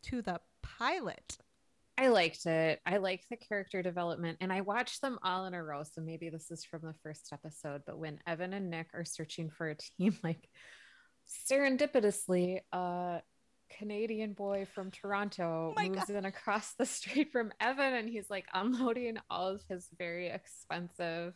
to 0.03 0.21
the 0.21 0.39
pilot? 0.61 1.37
I 1.97 2.09
liked 2.09 2.45
it. 2.45 2.81
I 2.85 2.97
liked 2.97 3.29
the 3.29 3.37
character 3.37 3.81
development, 3.81 4.37
and 4.41 4.51
I 4.51 4.61
watched 4.61 5.01
them 5.01 5.17
all 5.23 5.45
in 5.45 5.53
a 5.53 5.63
row. 5.63 5.83
So 5.83 6.01
maybe 6.01 6.29
this 6.29 6.51
is 6.51 6.65
from 6.65 6.81
the 6.81 6.95
first 7.03 7.29
episode. 7.31 7.83
But 7.85 7.99
when 7.99 8.19
Evan 8.27 8.53
and 8.53 8.69
Nick 8.69 8.87
are 8.93 9.05
searching 9.05 9.49
for 9.49 9.69
a 9.69 9.75
team, 9.75 10.17
like 10.23 10.49
serendipitously, 11.49 12.59
a 12.71 13.21
Canadian 13.69 14.33
boy 14.33 14.67
from 14.73 14.91
Toronto 14.91 15.73
oh 15.77 15.81
my 15.81 15.89
moves 15.89 16.09
in 16.09 16.25
across 16.25 16.73
the 16.73 16.85
street 16.85 17.31
from 17.31 17.51
Evan, 17.59 17.93
and 17.93 18.09
he's 18.09 18.29
like 18.29 18.45
unloading 18.53 19.17
all 19.29 19.47
of 19.47 19.61
his 19.69 19.87
very 19.97 20.27
expensive 20.29 21.33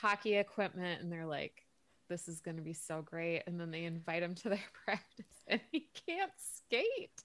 hockey 0.00 0.36
equipment, 0.36 1.02
and 1.02 1.12
they're 1.12 1.26
like. 1.26 1.64
This 2.08 2.26
is 2.26 2.40
going 2.40 2.56
to 2.56 2.62
be 2.64 2.72
so 2.72 3.02
great. 3.02 3.44
And 3.46 3.60
then 3.60 3.70
they 3.70 3.84
invite 3.84 4.24
him 4.24 4.34
to 4.34 4.48
their 4.48 4.64
practice 4.84 5.44
and 5.46 5.60
he 5.70 5.88
can't 6.08 6.32
skate. 6.36 7.22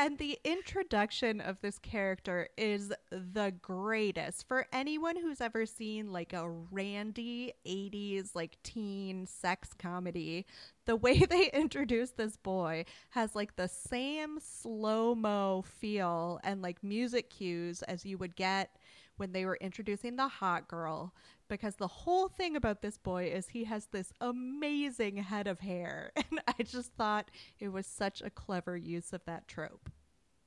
And 0.00 0.16
the 0.16 0.38
introduction 0.46 1.42
of 1.42 1.60
this 1.60 1.78
character 1.78 2.48
is 2.56 2.90
the 3.10 3.52
greatest 3.60 4.48
for 4.48 4.66
anyone 4.72 5.14
who's 5.14 5.42
ever 5.42 5.66
seen 5.66 6.10
like 6.10 6.32
a 6.32 6.48
randy 6.48 7.52
80s 7.66 8.34
like 8.34 8.56
teen 8.62 9.26
sex 9.26 9.74
comedy. 9.78 10.46
The 10.86 10.96
way 10.96 11.18
they 11.28 11.50
introduce 11.52 12.12
this 12.12 12.38
boy 12.38 12.86
has 13.10 13.36
like 13.36 13.56
the 13.56 13.68
same 13.68 14.38
slow 14.40 15.14
mo 15.14 15.66
feel 15.66 16.40
and 16.44 16.62
like 16.62 16.82
music 16.82 17.28
cues 17.28 17.82
as 17.82 18.06
you 18.06 18.16
would 18.16 18.36
get 18.36 18.78
when 19.20 19.32
they 19.32 19.44
were 19.44 19.58
introducing 19.60 20.16
the 20.16 20.26
hot 20.26 20.66
girl 20.66 21.14
because 21.48 21.76
the 21.76 21.86
whole 21.86 22.26
thing 22.26 22.56
about 22.56 22.80
this 22.80 22.96
boy 22.96 23.26
is 23.26 23.48
he 23.48 23.64
has 23.64 23.84
this 23.86 24.14
amazing 24.20 25.18
head 25.18 25.46
of 25.46 25.60
hair 25.60 26.10
and 26.16 26.40
I 26.48 26.62
just 26.62 26.94
thought 26.94 27.30
it 27.58 27.68
was 27.68 27.86
such 27.86 28.22
a 28.22 28.30
clever 28.30 28.78
use 28.78 29.12
of 29.12 29.22
that 29.26 29.46
trope. 29.46 29.90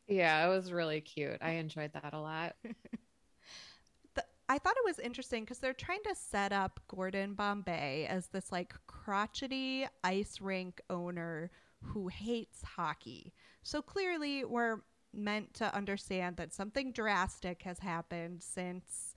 Yeah, 0.08 0.46
it 0.46 0.50
was 0.50 0.72
really 0.72 1.02
cute. 1.02 1.38
I 1.40 1.52
enjoyed 1.52 1.94
that 1.94 2.14
a 2.14 2.20
lot. 2.20 2.56
the, 4.16 4.24
I 4.50 4.58
thought 4.58 4.76
it 4.76 4.86
was 4.86 5.00
interesting 5.00 5.44
because 5.44 5.60
they're 5.60 5.74
trying 5.74 6.04
to 6.06 6.16
set 6.16 6.52
up 6.52 6.80
Gordon 6.88 7.36
Bombay 7.36 8.08
as 8.10 8.28
this 8.28 8.52
like 8.52 8.74
crotchety 8.88 9.86
ice 10.04 10.42
rink 10.42 10.82
owner 10.90 11.52
who 11.84 12.08
hates 12.08 12.64
hockey. 12.64 13.34
So 13.62 13.82
clearly, 13.82 14.44
we're 14.44 14.80
meant 15.14 15.54
to 15.56 15.76
understand 15.76 16.38
that 16.38 16.54
something 16.54 16.92
drastic 16.92 17.64
has 17.64 17.80
happened 17.80 18.42
since 18.42 19.14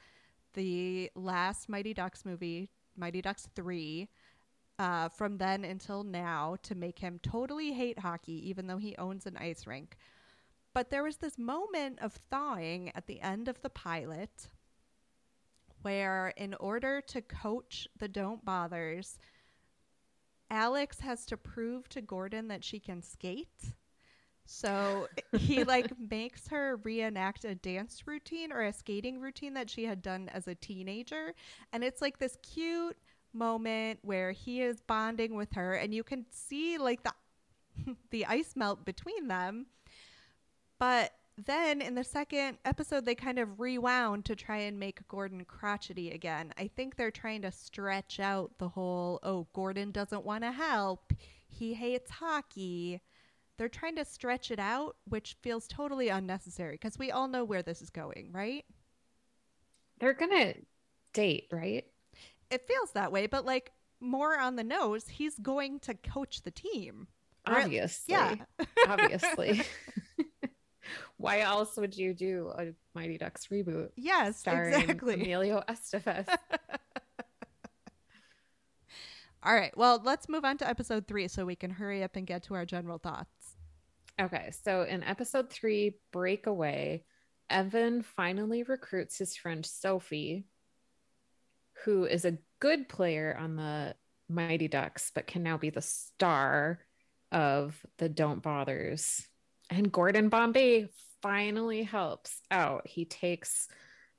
the 0.54 1.10
last 1.14 1.68
Mighty 1.68 1.94
Ducks 1.94 2.24
movie, 2.24 2.70
Mighty 2.96 3.22
Ducks 3.22 3.48
3. 3.54 4.08
Uh, 4.78 5.08
from 5.08 5.38
then 5.38 5.64
until 5.64 6.04
now, 6.04 6.56
to 6.62 6.74
make 6.74 6.98
him 6.98 7.18
totally 7.22 7.72
hate 7.72 7.98
hockey, 7.98 8.48
even 8.48 8.66
though 8.66 8.76
he 8.76 8.94
owns 8.96 9.24
an 9.24 9.36
ice 9.38 9.66
rink. 9.66 9.96
But 10.74 10.90
there 10.90 11.02
was 11.02 11.16
this 11.16 11.38
moment 11.38 12.00
of 12.02 12.12
thawing 12.30 12.92
at 12.94 13.06
the 13.06 13.22
end 13.22 13.48
of 13.48 13.62
the 13.62 13.70
pilot 13.70 14.48
where, 15.80 16.34
in 16.36 16.52
order 16.54 17.00
to 17.00 17.22
coach 17.22 17.88
the 17.98 18.08
Don't 18.08 18.44
Bothers, 18.44 19.18
Alex 20.50 21.00
has 21.00 21.24
to 21.26 21.36
prove 21.36 21.88
to 21.88 22.02
Gordon 22.02 22.48
that 22.48 22.64
she 22.64 22.78
can 22.78 23.02
skate. 23.02 23.72
So 24.46 25.08
he 25.38 25.64
like 25.64 25.92
makes 26.10 26.48
her 26.48 26.76
reenact 26.76 27.44
a 27.44 27.54
dance 27.54 28.06
routine 28.06 28.52
or 28.52 28.62
a 28.62 28.72
skating 28.72 29.20
routine 29.20 29.54
that 29.54 29.68
she 29.68 29.84
had 29.84 30.02
done 30.02 30.30
as 30.32 30.48
a 30.48 30.54
teenager. 30.54 31.34
And 31.72 31.84
it's 31.84 32.00
like 32.00 32.18
this 32.18 32.38
cute 32.42 32.96
moment 33.32 33.98
where 34.02 34.32
he 34.32 34.62
is 34.62 34.80
bonding 34.80 35.34
with 35.34 35.52
her 35.52 35.74
and 35.74 35.92
you 35.92 36.02
can 36.02 36.24
see 36.30 36.78
like 36.78 37.02
the 37.02 37.12
the 38.10 38.24
ice 38.24 38.54
melt 38.56 38.82
between 38.86 39.28
them 39.28 39.66
but 40.78 41.12
then 41.38 41.82
in 41.82 41.94
the 41.94 42.04
second 42.04 42.58
episode, 42.64 43.04
they 43.04 43.14
kind 43.14 43.38
of 43.38 43.60
rewound 43.60 44.24
to 44.24 44.36
try 44.36 44.58
and 44.58 44.78
make 44.78 45.06
Gordon 45.08 45.44
crotchety 45.44 46.10
again. 46.10 46.52
I 46.58 46.68
think 46.68 46.96
they're 46.96 47.10
trying 47.10 47.42
to 47.42 47.52
stretch 47.52 48.20
out 48.20 48.52
the 48.58 48.70
whole, 48.70 49.20
oh, 49.22 49.46
Gordon 49.52 49.90
doesn't 49.90 50.24
want 50.24 50.44
to 50.44 50.52
help. 50.52 51.12
He 51.48 51.74
hates 51.74 52.10
hockey. 52.10 53.02
They're 53.58 53.68
trying 53.68 53.96
to 53.96 54.04
stretch 54.04 54.50
it 54.50 54.58
out, 54.58 54.96
which 55.08 55.36
feels 55.42 55.66
totally 55.66 56.08
unnecessary 56.08 56.74
because 56.74 56.98
we 56.98 57.10
all 57.10 57.28
know 57.28 57.44
where 57.44 57.62
this 57.62 57.80
is 57.80 57.90
going, 57.90 58.30
right? 58.32 58.64
They're 59.98 60.14
gonna 60.14 60.54
date, 61.12 61.48
right? 61.50 61.84
It 62.50 62.66
feels 62.68 62.92
that 62.92 63.12
way, 63.12 63.26
but 63.26 63.44
like 63.44 63.72
more 64.00 64.38
on 64.38 64.56
the 64.56 64.64
nose, 64.64 65.08
he's 65.08 65.38
going 65.38 65.80
to 65.80 65.94
coach 65.94 66.42
the 66.42 66.50
team. 66.50 67.08
Obviously. 67.46 68.14
Yeah. 68.14 68.34
Obviously. 68.88 69.62
Why 71.16 71.40
else 71.40 71.76
would 71.76 71.96
you 71.96 72.14
do 72.14 72.52
a 72.56 72.72
Mighty 72.94 73.18
Ducks 73.18 73.48
reboot 73.48 73.90
yes, 73.96 74.38
starring 74.38 74.74
exactly. 74.74 75.14
Emilio 75.14 75.62
Estevez? 75.68 76.28
All 79.42 79.54
right. 79.54 79.76
Well, 79.76 80.00
let's 80.04 80.28
move 80.28 80.44
on 80.44 80.58
to 80.58 80.68
episode 80.68 81.06
three 81.06 81.28
so 81.28 81.46
we 81.46 81.56
can 81.56 81.70
hurry 81.70 82.02
up 82.02 82.16
and 82.16 82.26
get 82.26 82.42
to 82.44 82.54
our 82.54 82.64
general 82.64 82.98
thoughts. 82.98 83.45
Okay, 84.18 84.50
so 84.64 84.82
in 84.82 85.02
episode 85.02 85.50
three, 85.50 85.98
Breakaway, 86.10 87.04
Evan 87.50 88.02
finally 88.02 88.62
recruits 88.62 89.18
his 89.18 89.36
friend 89.36 89.64
Sophie, 89.64 90.46
who 91.84 92.06
is 92.06 92.24
a 92.24 92.38
good 92.58 92.88
player 92.88 93.36
on 93.38 93.56
the 93.56 93.94
Mighty 94.28 94.68
Ducks, 94.68 95.12
but 95.14 95.26
can 95.26 95.42
now 95.42 95.58
be 95.58 95.68
the 95.68 95.82
star 95.82 96.80
of 97.30 97.78
the 97.98 98.08
Don't 98.08 98.42
Bothers. 98.42 99.26
And 99.68 99.92
Gordon 99.92 100.30
Bombay 100.30 100.88
finally 101.20 101.82
helps 101.82 102.40
out. 102.50 102.86
He 102.86 103.04
takes 103.04 103.68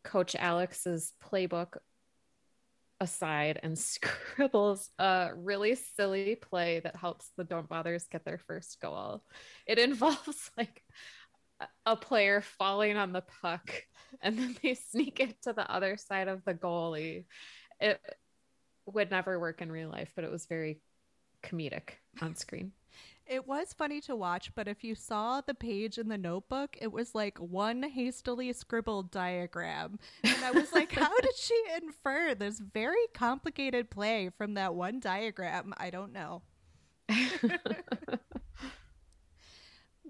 Coach 0.03 0.35
Alex's 0.35 1.13
playbook 1.23 1.77
aside 2.99 3.59
and 3.63 3.77
scribbles 3.79 4.89
a 4.99 5.31
really 5.35 5.75
silly 5.95 6.35
play 6.35 6.79
that 6.81 6.95
helps 6.95 7.31
the 7.37 7.43
Don't 7.43 7.69
Bothers 7.69 8.07
get 8.11 8.25
their 8.25 8.39
first 8.39 8.79
goal. 8.81 9.23
It 9.65 9.79
involves 9.79 10.51
like 10.57 10.83
a- 11.85 11.95
player 11.95 12.41
falling 12.41 12.97
on 12.97 13.13
the 13.13 13.23
puck 13.41 13.71
and 14.21 14.37
then 14.37 14.55
they 14.61 14.75
sneak 14.75 15.19
it 15.19 15.41
to 15.43 15.53
the 15.53 15.69
other 15.69 15.97
side 15.97 16.27
of 16.27 16.43
the 16.45 16.53
goalie. 16.53 17.25
It 17.79 17.99
would 18.85 19.11
never 19.11 19.39
work 19.39 19.61
in 19.61 19.71
real 19.71 19.89
life, 19.89 20.11
but 20.15 20.23
it 20.23 20.31
was 20.31 20.45
very 20.45 20.81
comedic 21.43 21.91
on 22.21 22.35
screen. 22.35 22.71
It 23.29 23.45
was 23.45 23.73
funny 23.73 23.99
to 24.01 24.15
watch, 24.15 24.55
but 24.55 24.69
if 24.69 24.83
you 24.83 24.95
saw 24.95 25.41
the 25.41 25.53
page 25.53 25.97
in 25.97 26.07
the 26.07 26.17
notebook, 26.17 26.77
it 26.79 26.91
was 26.93 27.13
like 27.13 27.37
one 27.39 27.83
hastily 27.83 28.53
scribbled 28.53 29.11
diagram. 29.11 29.99
And 30.23 30.45
I 30.45 30.51
was 30.51 30.71
like, 30.71 30.93
how 30.93 31.19
did 31.19 31.35
she 31.35 31.61
infer 31.75 32.33
this 32.35 32.59
very 32.59 33.05
complicated 33.13 33.89
play 33.89 34.29
from 34.29 34.53
that 34.53 34.75
one 34.75 35.01
diagram? 35.01 35.73
I 35.77 35.89
don't 35.89 36.13
know. 36.13 36.41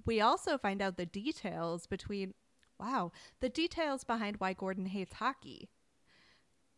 We 0.07 0.21
also 0.21 0.57
find 0.57 0.81
out 0.81 0.95
the 0.95 1.05
details 1.05 1.85
between, 1.85 2.33
wow, 2.79 3.11
the 3.41 3.49
details 3.49 4.05
behind 4.05 4.37
why 4.37 4.53
Gordon 4.53 4.85
hates 4.85 5.15
hockey. 5.15 5.69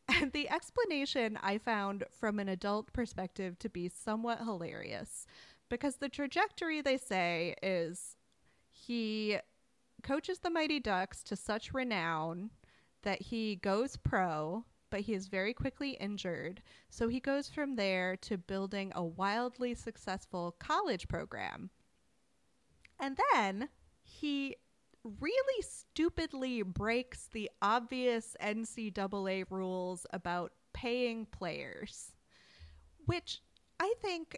And 0.08 0.32
the 0.32 0.50
explanation 0.50 1.38
I 1.40 1.60
found 1.60 2.06
from 2.12 2.40
an 2.40 2.50
adult 2.50 2.92
perspective 2.92 3.60
to 3.60 3.70
be 3.70 3.88
somewhat 3.88 4.40
hilarious 4.40 5.28
because 5.70 5.98
the 5.98 6.10
trajectory 6.10 6.82
they 6.82 6.98
say 6.98 7.56
is 7.62 8.18
he 8.70 9.38
coaches 10.04 10.40
the 10.40 10.50
Mighty 10.50 10.80
Ducks 10.80 11.24
to 11.24 11.36
such 11.36 11.74
renown 11.74 12.50
that 13.04 13.22
he 13.22 13.56
goes 13.56 13.98
pro, 13.98 14.66
but 14.90 15.02
he 15.02 15.14
is 15.14 15.28
very 15.28 15.54
quickly 15.54 15.92
injured. 15.92 16.62
So 16.90 17.08
he 17.08 17.20
goes 17.20 17.50
from 17.50 17.76
there 17.76 18.16
to 18.18 18.38
building 18.38 18.92
a 18.96 19.04
wildly 19.04 19.76
successful 19.76 20.56
college 20.60 21.08
program. 21.08 21.70
And 23.00 23.18
then 23.34 23.70
he 24.02 24.56
really 25.04 25.62
stupidly 25.62 26.62
breaks 26.62 27.28
the 27.32 27.50
obvious 27.62 28.36
NCAA 28.42 29.46
rules 29.50 30.06
about 30.12 30.52
paying 30.74 31.26
players, 31.26 32.12
which 33.06 33.42
I 33.80 33.94
think, 34.02 34.38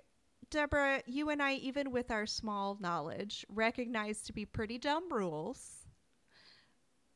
Deborah, 0.52 1.02
you 1.08 1.30
and 1.30 1.42
I, 1.42 1.54
even 1.54 1.92
with 1.92 2.12
our 2.12 2.28
small 2.28 2.78
knowledge, 2.80 3.46
recognize 3.50 4.22
to 4.24 4.34
be 4.34 4.46
pretty 4.46 4.78
dumb 4.78 5.12
rules. 5.12 5.88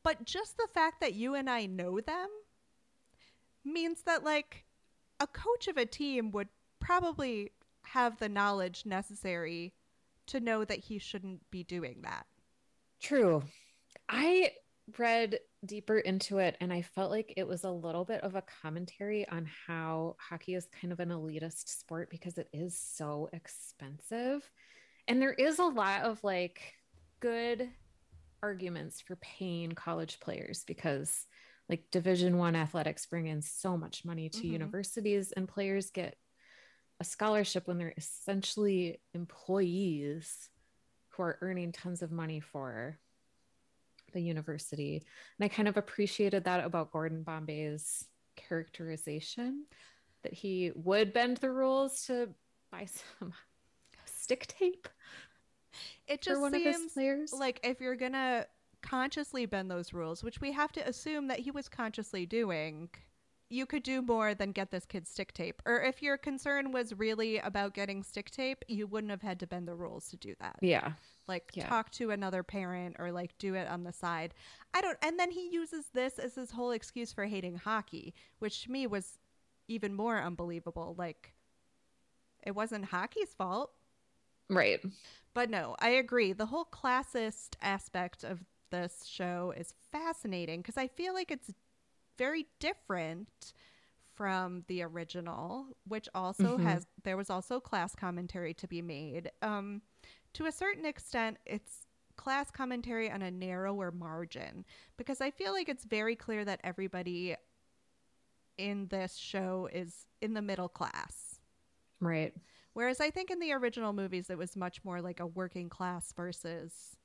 But 0.04 0.26
just 0.26 0.58
the 0.58 0.67
fact 0.74 1.02
that 1.02 1.13
you 1.13 1.36
and 1.36 1.50
I 1.50 1.67
know 1.67 2.00
them 2.00 2.30
means 3.63 4.02
that, 4.04 4.24
like, 4.24 4.65
a 5.19 5.28
coach 5.28 5.67
of 5.67 5.78
a 5.78 5.86
team 5.86 6.32
would 6.32 6.50
probably 6.80 7.52
have 7.84 8.17
the 8.17 8.30
knowledge 8.30 8.86
necessary 8.86 9.74
to 10.28 10.39
know 10.39 10.65
that 10.65 10.80
he 10.80 10.98
shouldn't 10.98 11.50
be 11.52 11.63
doing 11.63 12.00
that. 12.04 12.26
True. 13.00 13.43
I 14.10 14.52
read 15.00 15.39
deeper 15.65 15.98
into 15.98 16.38
it 16.38 16.58
and 16.62 16.71
I 16.71 16.84
felt 16.84 17.10
like 17.10 17.34
it 17.38 17.48
was 17.48 17.63
a 17.63 17.71
little 17.71 18.06
bit 18.06 18.21
of 18.21 18.36
a 18.36 18.43
commentary 18.62 19.28
on 19.28 19.50
how 19.67 20.15
hockey 20.19 20.54
is 20.54 20.67
kind 20.80 20.93
of 20.93 21.00
an 21.00 21.10
elitist 21.10 21.67
sport 21.69 22.10
because 22.12 22.38
it 22.38 22.50
is 22.54 22.78
so 22.78 23.30
expensive. 23.34 24.48
And 25.08 25.21
there 25.21 25.34
is 25.34 25.60
a 25.60 25.65
lot 25.65 26.02
of 26.04 26.24
like 26.24 26.74
good 27.19 27.67
arguments 28.43 29.02
for 29.02 29.15
paying 29.17 29.71
college 29.71 30.19
players 30.19 30.63
because 30.65 31.26
like 31.67 31.89
division 31.91 32.38
1 32.38 32.56
athletics 32.56 33.08
bring 33.08 33.26
in 33.26 33.41
so 33.41 33.76
much 33.76 34.06
money 34.06 34.30
to 34.30 34.48
Mhm. 34.48 34.52
universities 34.52 35.32
and 35.32 35.48
players 35.48 35.89
get 35.89 36.15
a 37.00 37.04
scholarship 37.04 37.67
when 37.67 37.78
they're 37.80 37.93
essentially 37.98 39.02
employees 39.13 40.50
who 41.10 41.24
are 41.24 41.39
earning 41.41 41.71
tons 41.71 42.02
of 42.04 42.12
money 42.12 42.39
for 42.39 43.00
the 44.15 44.23
university. 44.23 45.06
And 45.39 45.45
I 45.45 45.49
kind 45.49 45.69
of 45.69 45.78
appreciated 45.78 46.45
that 46.45 46.65
about 46.65 46.91
Gordon 46.91 47.23
Bombay's 47.23 48.08
characterization 48.38 49.67
that 50.23 50.34
he 50.34 50.71
would 50.75 51.13
bend 51.13 51.38
the 51.38 51.51
rules 51.51 52.06
to 52.08 52.30
buy 52.71 52.88
some 52.88 53.34
stick 54.06 54.47
tape 54.47 54.89
It 56.08 56.21
just 56.21 56.41
one 56.41 56.56
of 56.56 56.63
his 56.63 56.78
seems 56.78 56.93
players. 56.93 57.39
like 57.39 57.60
if 57.63 57.82
you're 57.82 57.95
gonna 57.95 58.47
consciously 58.82 59.45
bend 59.45 59.69
those 59.71 59.93
rules, 59.93 60.23
which 60.23 60.41
we 60.41 60.51
have 60.54 60.71
to 60.73 60.88
assume 60.88 61.28
that 61.28 61.39
he 61.39 61.51
was 61.51 61.69
consciously 61.69 62.25
doing, 62.25 62.89
you 63.49 63.65
could 63.65 63.84
do 63.84 64.01
more 64.01 64.34
than 64.34 64.51
get 64.51 64.71
this 64.71 64.86
kid 64.86 65.08
stick 65.08 65.31
tape. 65.34 65.62
Or 65.65 65.81
if 65.81 66.01
your 66.01 66.17
concern 66.17 66.71
was 66.71 66.93
really 66.93 67.38
about 67.38 67.73
getting 67.75 68.01
stick 68.03 68.31
tape, 68.31 68.63
you 68.67 68.88
wouldn't 68.88 69.12
have 69.12 69.21
had 69.21 69.39
to 69.41 69.47
bend 69.47 69.67
the 69.67 69.75
rules 69.75 70.10
to 70.10 70.17
do 70.17 70.34
that. 70.39 70.58
yeah. 70.62 70.93
Like 71.27 71.51
Yeah. 71.53 71.67
talk 71.67 71.89
to 71.91 72.12
another 72.12 72.43
parent 72.43 72.95
or 72.99 73.12
like 73.12 73.38
do 73.38 73.55
it 73.55 73.67
on 73.67 73.84
the 73.84 73.93
side. 73.93 74.34
I 74.73 74.81
don't 74.81 74.97
and 75.01 75.19
then 75.19 75.31
he 75.31 75.49
uses 75.51 75.86
this 75.93 76.19
as 76.19 76.36
his 76.36 76.51
whole 76.51 76.71
excuse 76.71 77.12
for 77.13 77.25
hating 77.25 77.55
hockey, 77.58 78.13
which 78.39 78.63
to 78.63 78.71
me 78.71 78.86
was 78.88 79.17
even 79.67 79.93
more 79.95 80.19
unbelievable. 80.21 80.95
Like 80.97 81.34
it 82.45 82.51
wasn't 82.55 82.86
hockey's 82.86 83.34
fault. 83.34 83.71
Right. 84.49 84.79
But 85.34 85.49
no, 85.49 85.75
I 85.79 85.89
agree. 85.89 86.34
The 86.34 86.45
whole 86.45 86.65
classist 86.65 87.55
aspect 87.62 88.23
of 88.23 88.43
this 88.71 89.03
show 89.05 89.53
is 89.58 89.73
fascinating 89.91 90.62
because 90.62 90.77
I 90.77 90.88
feel 90.88 91.13
like 91.13 91.31
it's 91.31 91.51
very 92.17 92.47
different 92.60 93.54
from 94.13 94.63
the 94.67 94.82
original, 94.82 95.67
which 95.88 96.08
also 96.15 96.58
Mhm. 96.58 96.63
has 96.63 96.88
there 97.04 97.17
was 97.17 97.30
also 97.30 97.60
class 97.60 97.95
commentary 97.95 98.54
to 98.54 98.67
be 98.67 98.82
made. 98.82 99.32
Um, 99.41 99.82
to 100.34 100.45
a 100.45 100.51
certain 100.51 100.86
extent, 100.86 101.38
it's 101.45 101.86
class 102.15 102.49
commentary 102.49 103.12
on 103.12 103.21
a 103.21 103.30
narrower 103.30 103.91
margin 103.91 104.65
because 104.95 105.19
I 105.19 105.32
feel 105.32 105.51
like 105.51 105.67
it's 105.67 105.84
very 105.84 106.15
clear 106.15 106.45
that 106.45 106.62
everybody 106.63 107.36
in 108.58 108.88
this 108.88 109.15
show 109.15 109.67
is 109.71 110.08
in 110.21 110.34
the 110.34 110.41
middle 110.41 110.69
class. 110.69 111.41
Right. 111.99 112.34
Whereas 112.73 113.01
I 113.01 113.10
think 113.10 113.32
in 113.32 113.39
the 113.39 113.51
original 113.51 113.91
movies, 113.93 114.30
it 114.30 114.38
was 114.38 114.56
much 114.56 114.84
more 114.86 115.01
like 115.01 115.19
a 115.19 115.28
working 115.28 115.69
class 115.69 116.13
versus 116.13 116.97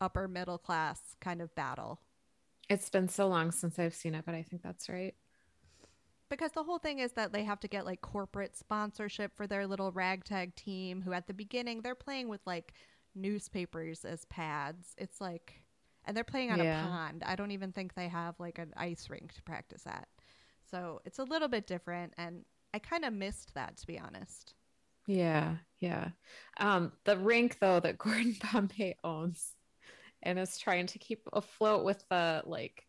upper 0.00 0.26
middle 0.26 0.58
class 0.58 1.14
kind 1.20 1.40
of 1.40 1.54
battle. 1.54 2.00
It's 2.68 2.90
been 2.90 3.08
so 3.08 3.28
long 3.28 3.50
since 3.52 3.78
I've 3.78 3.94
seen 3.94 4.14
it, 4.14 4.24
but 4.24 4.34
I 4.34 4.42
think 4.42 4.62
that's 4.62 4.88
right. 4.88 5.14
Because 6.30 6.52
the 6.52 6.62
whole 6.64 6.78
thing 6.78 6.98
is 6.98 7.12
that 7.12 7.32
they 7.32 7.44
have 7.44 7.60
to 7.60 7.68
get 7.68 7.84
like 7.84 8.00
corporate 8.00 8.56
sponsorship 8.56 9.36
for 9.36 9.46
their 9.46 9.66
little 9.66 9.92
ragtag 9.92 10.56
team, 10.56 11.02
who 11.02 11.12
at 11.12 11.26
the 11.26 11.34
beginning 11.34 11.82
they're 11.82 11.94
playing 11.94 12.28
with 12.28 12.40
like 12.46 12.72
newspapers 13.14 14.04
as 14.04 14.24
pads. 14.26 14.94
It's 14.98 15.20
like, 15.20 15.62
and 16.04 16.16
they're 16.16 16.24
playing 16.24 16.50
on 16.50 16.58
Yeah. 16.58 16.80
a 16.80 16.88
pond. 16.88 17.22
I 17.24 17.36
don't 17.36 17.50
even 17.52 17.72
think 17.72 17.94
they 17.94 18.08
have 18.08 18.40
like 18.40 18.58
an 18.58 18.72
ice 18.76 19.08
rink 19.10 19.32
to 19.34 19.42
practice 19.42 19.86
at. 19.86 20.08
So 20.70 21.00
it's 21.04 21.18
a 21.18 21.24
little 21.24 21.48
bit 21.48 21.66
different. 21.66 22.14
And 22.16 22.44
I 22.72 22.78
kind 22.78 23.04
of 23.04 23.12
missed 23.12 23.54
that, 23.54 23.76
to 23.78 23.86
be 23.86 23.98
honest. 23.98 24.54
Yeah, 25.06 25.56
yeah. 25.80 26.10
Um, 26.58 26.92
the 27.04 27.16
rink 27.18 27.58
though 27.60 27.80
that 27.80 27.98
Gordon 27.98 28.36
Bombay 28.52 28.96
owns 29.04 29.52
and 30.24 30.38
is 30.38 30.58
trying 30.58 30.86
to 30.88 30.98
keep 30.98 31.28
afloat 31.32 31.84
with 31.84 32.04
the 32.08 32.42
like 32.46 32.86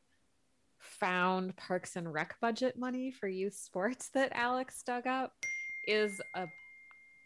found 0.80 1.56
Parks 1.56 1.96
and 1.96 2.12
Rec 2.14 2.40
budget 2.40 2.78
money 2.78 3.12
for 3.12 3.28
youth 3.28 3.56
sports 3.56 4.10
that 4.10 4.32
Alex 4.34 4.84
dug 4.84 5.08
up 5.08 5.34
is 5.88 6.20
a 6.36 6.46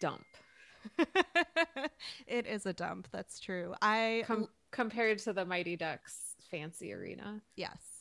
dump. 0.01 0.25
it 2.27 2.47
is 2.47 2.65
a 2.65 2.73
dump. 2.73 3.07
That's 3.11 3.39
true. 3.39 3.73
I 3.81 4.23
Com- 4.25 4.47
compared 4.71 5.19
to 5.19 5.33
the 5.33 5.45
Mighty 5.45 5.75
Ducks 5.75 6.35
fancy 6.49 6.93
arena. 6.93 7.41
yes. 7.55 7.98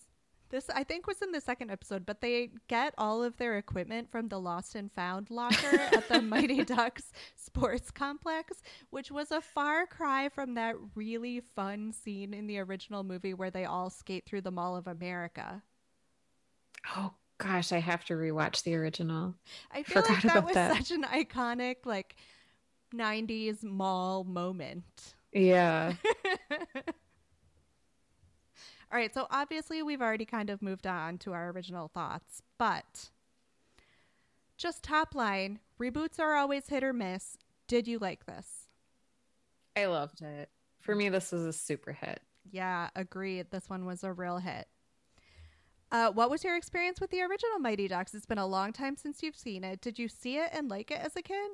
This 0.51 0.71
I 0.71 0.83
think 0.83 1.07
was 1.07 1.21
in 1.21 1.33
the 1.33 1.41
second 1.41 1.71
episode, 1.71 2.07
but 2.07 2.21
they 2.21 2.51
get 2.69 2.95
all 2.97 3.23
of 3.23 3.37
their 3.37 3.59
equipment 3.59 4.11
from 4.11 4.29
the 4.29 4.41
lost 4.41 4.75
and 4.75 4.91
found 4.91 5.31
locker 5.31 5.79
at 5.93 6.09
the 6.09 6.23
Mighty 6.23 6.65
Ducks 6.65 7.13
sports 7.37 7.91
complex, 7.91 8.63
which 8.91 9.11
was 9.11 9.31
a 9.31 9.43
far 9.43 9.87
cry 9.87 10.29
from 10.31 10.55
that 10.55 10.77
really 10.95 11.41
fun 11.41 11.93
scene 11.93 12.33
in 12.33 12.47
the 12.47 12.59
original 12.59 13.05
movie 13.05 13.35
where 13.35 13.51
they 13.51 13.67
all 13.67 13.91
skate 13.91 14.25
through 14.25 14.41
the 14.41 14.51
Mall 14.51 14.77
of 14.77 14.87
America. 14.87 15.63
Oh 16.97 17.13
gosh, 17.37 17.73
I 17.73 17.81
have 17.81 18.05
to 18.07 18.15
rewatch 18.15 18.63
the 18.63 18.75
original. 18.75 19.35
I 19.71 19.83
feel 19.83 20.03
like 20.09 20.23
that 20.23 20.45
was 20.45 20.55
that. 20.55 20.77
such 20.77 20.91
an 20.91 21.05
iconic 21.05 21.85
like 21.85 22.17
90s 22.95 23.63
mall 23.63 24.25
moment. 24.25 25.15
Yeah. 25.33 25.95
All 28.91 28.99
right, 28.99 29.13
so 29.13 29.27
obviously 29.31 29.83
we've 29.83 30.01
already 30.01 30.25
kind 30.25 30.49
of 30.49 30.63
moved 30.63 30.87
on 30.87 31.19
to 31.19 31.33
our 31.33 31.51
original 31.51 31.89
thoughts, 31.89 32.43
but 32.57 33.11
just 34.57 34.83
top 34.83 35.15
line, 35.15 35.61
reboots 35.79 36.19
are 36.19 36.35
always 36.35 36.69
hit 36.69 36.83
or 36.83 36.95
miss. 36.95 37.37
Did 37.67 37.87
you 37.87 37.99
like 37.99 38.25
this? 38.25 38.69
I 39.77 39.87
loved 39.87 40.23
it. 40.23 40.49
For 40.81 40.95
me, 40.95 41.11
this 41.11 41.33
was 41.33 41.45
a 41.45 41.53
super 41.53 41.93
hit. 41.93 42.21
Yeah, 42.51 42.89
agreed. 42.97 43.51
This 43.51 43.69
one 43.69 43.85
was 43.85 44.03
a 44.03 44.13
real 44.13 44.39
hit. 44.39 44.67
Uh, 45.93 46.11
what 46.11 46.31
was 46.31 46.45
your 46.45 46.57
experience 46.57 47.01
with 47.01 47.11
the 47.11 47.21
original 47.23 47.59
Mighty 47.61 47.89
Ducks? 47.89 48.15
It's 48.15 48.27
been 48.27 48.39
a 48.39 48.47
long 48.47 48.73
time 48.73 48.97
since 48.97 49.23
you've 49.23 49.37
seen 49.37 49.65
it. 49.65 49.81
Did 49.81 49.99
you 49.99 50.09
see 50.09 50.37
it 50.37 50.51
and 50.53 50.69
like 50.69 50.91
it 50.91 51.01
as 51.01 51.15
a 51.17 51.23
kid? 51.23 51.51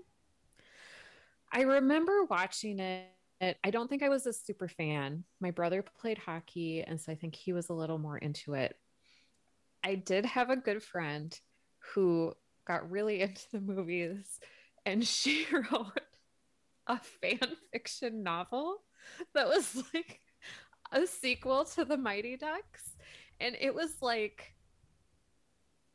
I 1.52 1.62
remember 1.62 2.24
watching 2.24 2.80
it. 2.80 3.08
I 3.40 3.70
don't 3.70 3.88
think 3.88 4.02
I 4.02 4.08
was 4.08 4.26
a 4.26 4.32
super 4.32 4.68
fan. 4.68 5.24
My 5.40 5.50
brother 5.50 5.82
played 5.82 6.18
hockey, 6.18 6.82
and 6.82 7.00
so 7.00 7.12
I 7.12 7.14
think 7.14 7.34
he 7.34 7.52
was 7.52 7.68
a 7.68 7.74
little 7.74 7.98
more 7.98 8.16
into 8.16 8.54
it. 8.54 8.76
I 9.84 9.96
did 9.96 10.24
have 10.24 10.48
a 10.50 10.56
good 10.56 10.82
friend 10.82 11.38
who 11.94 12.32
got 12.66 12.90
really 12.90 13.20
into 13.20 13.44
the 13.52 13.60
movies, 13.60 14.40
and 14.86 15.06
she 15.06 15.46
wrote 15.52 16.00
a 16.86 16.98
fan 16.98 17.56
fiction 17.72 18.22
novel 18.22 18.82
that 19.34 19.48
was 19.48 19.82
like 19.94 20.20
a 20.92 21.06
sequel 21.06 21.64
to 21.64 21.84
The 21.84 21.96
Mighty 21.96 22.36
Ducks. 22.36 22.96
And 23.40 23.56
it 23.60 23.74
was 23.74 24.00
like, 24.00 24.54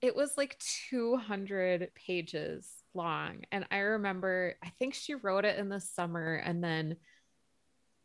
it 0.02 0.16
was 0.16 0.38
like 0.38 0.58
200 0.90 1.92
pages 1.96 2.68
long. 2.94 3.44
And 3.52 3.66
I 3.72 3.80
remember, 3.80 4.56
I 4.64 4.70
think 4.78 4.94
she 4.94 5.16
wrote 5.16 5.46
it 5.46 5.58
in 5.58 5.70
the 5.70 5.80
summer. 5.80 6.36
And 6.36 6.64
then 6.64 6.98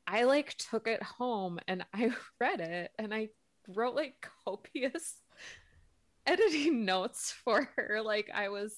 I 0.06 0.24
like 0.24 0.54
took 0.56 0.86
it 0.86 1.02
home 1.02 1.58
and 1.66 1.84
I 1.94 2.12
read 2.40 2.60
it 2.60 2.92
and 2.98 3.14
I 3.14 3.30
wrote 3.68 3.94
like 3.94 4.28
copious 4.44 5.14
editing 6.26 6.84
notes 6.84 7.34
for 7.44 7.68
her. 7.76 8.00
Like 8.02 8.30
I 8.32 8.48
was 8.48 8.74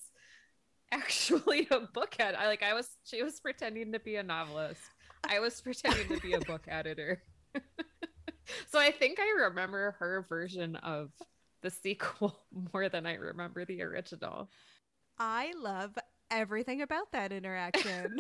actually 0.93 1.67
a 1.71 1.81
bookhead. 1.81 2.37
I 2.37 2.47
like 2.47 2.63
I 2.63 2.75
was 2.75 2.89
she 3.05 3.23
was 3.23 3.41
pretending 3.41 3.93
to 3.93 4.01
be 4.01 4.17
a 4.17 4.23
novelist. 4.23 4.83
I 5.29 5.41
was 5.41 5.61
pretending 5.61 6.09
to 6.09 6.21
be 6.21 6.35
a 6.35 6.41
book 6.41 6.65
editor. 6.69 7.23
so 8.71 8.79
I 8.79 8.93
think 8.93 9.19
I 9.19 9.45
remember 9.47 9.97
her 9.99 10.25
version 10.29 10.77
of 10.77 11.11
the 11.63 11.71
sequel 11.71 12.39
more 12.73 12.89
than 12.89 13.07
I 13.07 13.15
remember 13.15 13.65
the 13.65 13.83
original. 13.83 14.49
I 15.19 15.53
love 15.61 15.99
everything 16.31 16.83
about 16.83 17.11
that 17.13 17.33
interaction. 17.33 18.19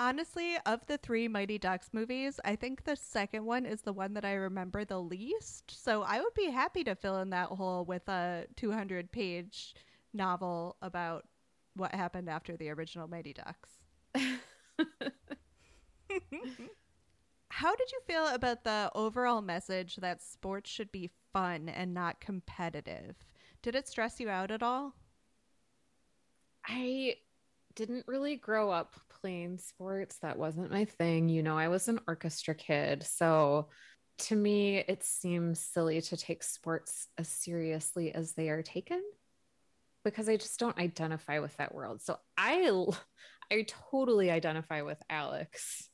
Honestly, 0.00 0.56
of 0.64 0.86
the 0.86 0.96
three 0.96 1.26
Mighty 1.26 1.58
Ducks 1.58 1.90
movies, 1.92 2.38
I 2.44 2.54
think 2.54 2.84
the 2.84 2.94
second 2.94 3.44
one 3.44 3.66
is 3.66 3.82
the 3.82 3.92
one 3.92 4.14
that 4.14 4.24
I 4.24 4.34
remember 4.34 4.84
the 4.84 5.00
least. 5.00 5.72
So 5.82 6.02
I 6.02 6.20
would 6.20 6.34
be 6.34 6.50
happy 6.50 6.84
to 6.84 6.94
fill 6.94 7.18
in 7.18 7.30
that 7.30 7.48
hole 7.48 7.84
with 7.84 8.08
a 8.08 8.46
200 8.56 9.10
page 9.10 9.74
novel 10.14 10.76
about 10.82 11.26
what 11.74 11.94
happened 11.94 12.28
after 12.28 12.56
the 12.56 12.70
original 12.70 13.08
Mighty 13.08 13.32
Ducks. 13.34 13.80
How 17.50 17.74
did 17.74 17.90
you 17.92 18.00
feel 18.06 18.28
about 18.28 18.64
the 18.64 18.90
overall 18.94 19.42
message 19.42 19.96
that 19.96 20.22
sports 20.22 20.70
should 20.70 20.92
be 20.92 21.10
fun 21.32 21.68
and 21.68 21.92
not 21.92 22.20
competitive? 22.20 23.16
Did 23.62 23.74
it 23.74 23.88
stress 23.88 24.20
you 24.20 24.28
out 24.30 24.50
at 24.50 24.62
all? 24.62 24.94
I 26.66 27.16
didn't 27.78 28.08
really 28.08 28.34
grow 28.34 28.70
up 28.72 28.96
playing 29.20 29.58
sports. 29.58 30.18
That 30.20 30.36
wasn't 30.36 30.72
my 30.72 30.84
thing. 30.84 31.28
You 31.28 31.44
know, 31.44 31.56
I 31.56 31.68
was 31.68 31.86
an 31.86 32.00
orchestra 32.08 32.56
kid. 32.56 33.04
So 33.04 33.68
to 34.18 34.34
me, 34.34 34.78
it 34.78 35.04
seems 35.04 35.60
silly 35.60 36.00
to 36.02 36.16
take 36.16 36.42
sports 36.42 37.06
as 37.16 37.28
seriously 37.28 38.12
as 38.12 38.32
they 38.32 38.48
are 38.48 38.64
taken 38.64 39.00
because 40.04 40.28
I 40.28 40.36
just 40.36 40.58
don't 40.58 40.76
identify 40.76 41.38
with 41.38 41.56
that 41.58 41.72
world. 41.72 42.02
So 42.02 42.18
I 42.36 42.84
I 43.50 43.64
totally 43.90 44.30
identify 44.30 44.82
with 44.82 45.00
Alex 45.08 45.88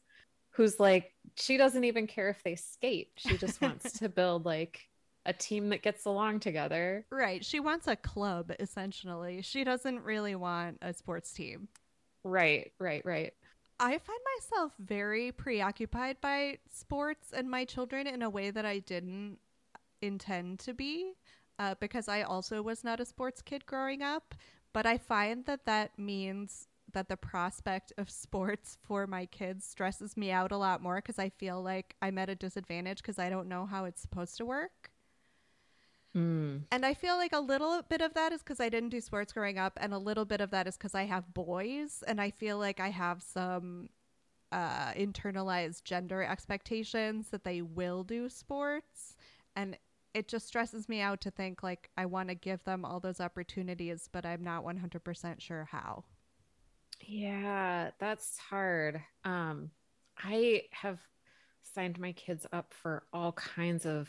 who's 0.53 0.81
like 0.81 1.13
she 1.37 1.59
doesn't 1.59 1.85
even 1.85 2.07
care 2.07 2.31
if 2.31 2.43
they 2.43 2.57
skate. 2.57 3.09
She 3.19 3.37
just 3.37 3.61
wants 3.61 3.93
to 3.99 4.09
build 4.09 4.47
like 4.47 4.81
a 5.27 5.33
team 5.33 5.71
that 5.71 5.83
gets 5.83 6.05
along 6.05 6.41
together. 6.41 7.07
Right. 7.11 7.45
She 7.45 7.61
wants 7.61 7.87
a 7.87 7.97
club, 7.97 8.53
essentially. 8.59 9.43
She 9.43 9.65
doesn't 9.65 10.03
really 10.05 10.35
want 10.35 10.79
a 10.83 10.93
sports 10.93 11.33
team. 11.33 11.69
Right, 12.25 12.73
right, 12.79 13.05
right. 13.05 13.33
I 13.81 13.99
find 13.99 14.21
myself 14.39 14.73
very 14.79 15.33
preoccupied 15.33 16.21
by 16.21 16.59
sports 16.71 17.33
and 17.35 17.51
my 17.51 17.65
children 17.65 18.07
in 18.07 18.23
a 18.23 18.31
way 18.31 18.51
that 18.51 18.65
I 18.65 18.79
didn't 18.79 19.39
intend 20.01 20.61
to 20.61 20.75
be 20.75 21.15
uh, 21.59 21.75
because 21.81 22.09
I 22.09 22.23
also 22.23 22.63
was 22.63 22.85
not 22.85 23.01
a 23.01 23.05
sports 23.05 23.43
kid 23.43 23.67
growing 23.67 24.03
up. 24.03 24.35
But 24.73 24.87
I 24.87 24.99
find 24.99 25.45
that 25.47 25.67
that 25.67 25.99
means 25.99 26.67
that 26.93 27.09
the 27.09 27.17
prospect 27.17 27.93
of 27.97 28.11
sports 28.11 28.77
for 28.83 29.07
my 29.07 29.27
kids 29.27 29.65
stresses 29.65 30.17
me 30.17 30.31
out 30.31 30.53
a 30.53 30.57
lot 30.57 30.83
more 30.83 30.97
because 30.97 31.19
I 31.19 31.29
feel 31.31 31.63
like 31.63 31.95
I'm 32.03 32.19
at 32.19 32.29
a 32.29 32.35
disadvantage 32.35 32.99
because 32.99 33.19
I 33.19 33.31
don't 33.31 33.49
know 33.49 33.67
how 33.67 33.85
it's 33.85 34.03
supposed 34.03 34.37
to 34.39 34.45
work. 34.45 34.91
Mm. 36.17 36.63
And 36.71 36.87
I 36.87 36.95
feel 36.95 37.17
like 37.17 37.33
a 37.33 37.41
little 37.41 37.83
bit 37.83 38.01
of 38.01 38.15
that 38.15 38.33
is 38.33 38.43
because 38.43 38.61
I 38.61 38.69
didn't 38.69 38.91
do 38.91 39.01
sports 39.01 39.33
growing 39.33 39.59
up, 39.59 39.79
and 39.81 39.93
a 39.93 39.99
little 39.99 40.25
bit 40.25 40.41
of 40.41 40.51
that 40.51 40.67
is 40.67 40.77
because 40.77 40.95
I 40.95 41.05
have 41.05 41.35
boys, 41.35 42.05
and 42.07 42.21
I 42.21 42.31
feel 42.31 42.59
like 42.59 42.79
I 42.81 42.91
have 42.91 43.23
some 43.23 43.89
uh, 44.53 44.93
internalized 44.93 45.85
gender 45.85 46.23
expectations 46.23 47.29
that 47.31 47.45
they 47.45 47.63
will 47.63 48.05
do 48.05 48.29
sports, 48.29 49.17
and 49.57 49.77
it 50.15 50.29
just 50.29 50.47
stresses 50.47 50.89
me 50.89 51.01
out 51.01 51.21
to 51.23 51.31
think 51.31 51.63
like 51.65 51.91
I 51.97 52.07
want 52.07 52.29
to 52.29 52.37
give 52.37 52.63
them 52.65 52.85
all 52.85 53.01
those 53.01 53.21
opportunities, 53.21 54.09
but 54.13 54.25
I'm 54.25 54.45
not 54.45 54.65
100% 54.65 55.41
sure 55.41 55.69
how. 55.71 56.05
Yeah, 57.01 57.91
that's 57.99 58.39
hard. 58.39 59.03
Um, 59.25 59.71
I 60.17 60.63
have 60.71 61.01
signed 61.75 61.99
my 61.99 62.13
kids 62.13 62.47
up 62.53 62.73
for 62.73 63.03
all 63.13 63.33
kinds 63.33 63.85
of 63.85 64.09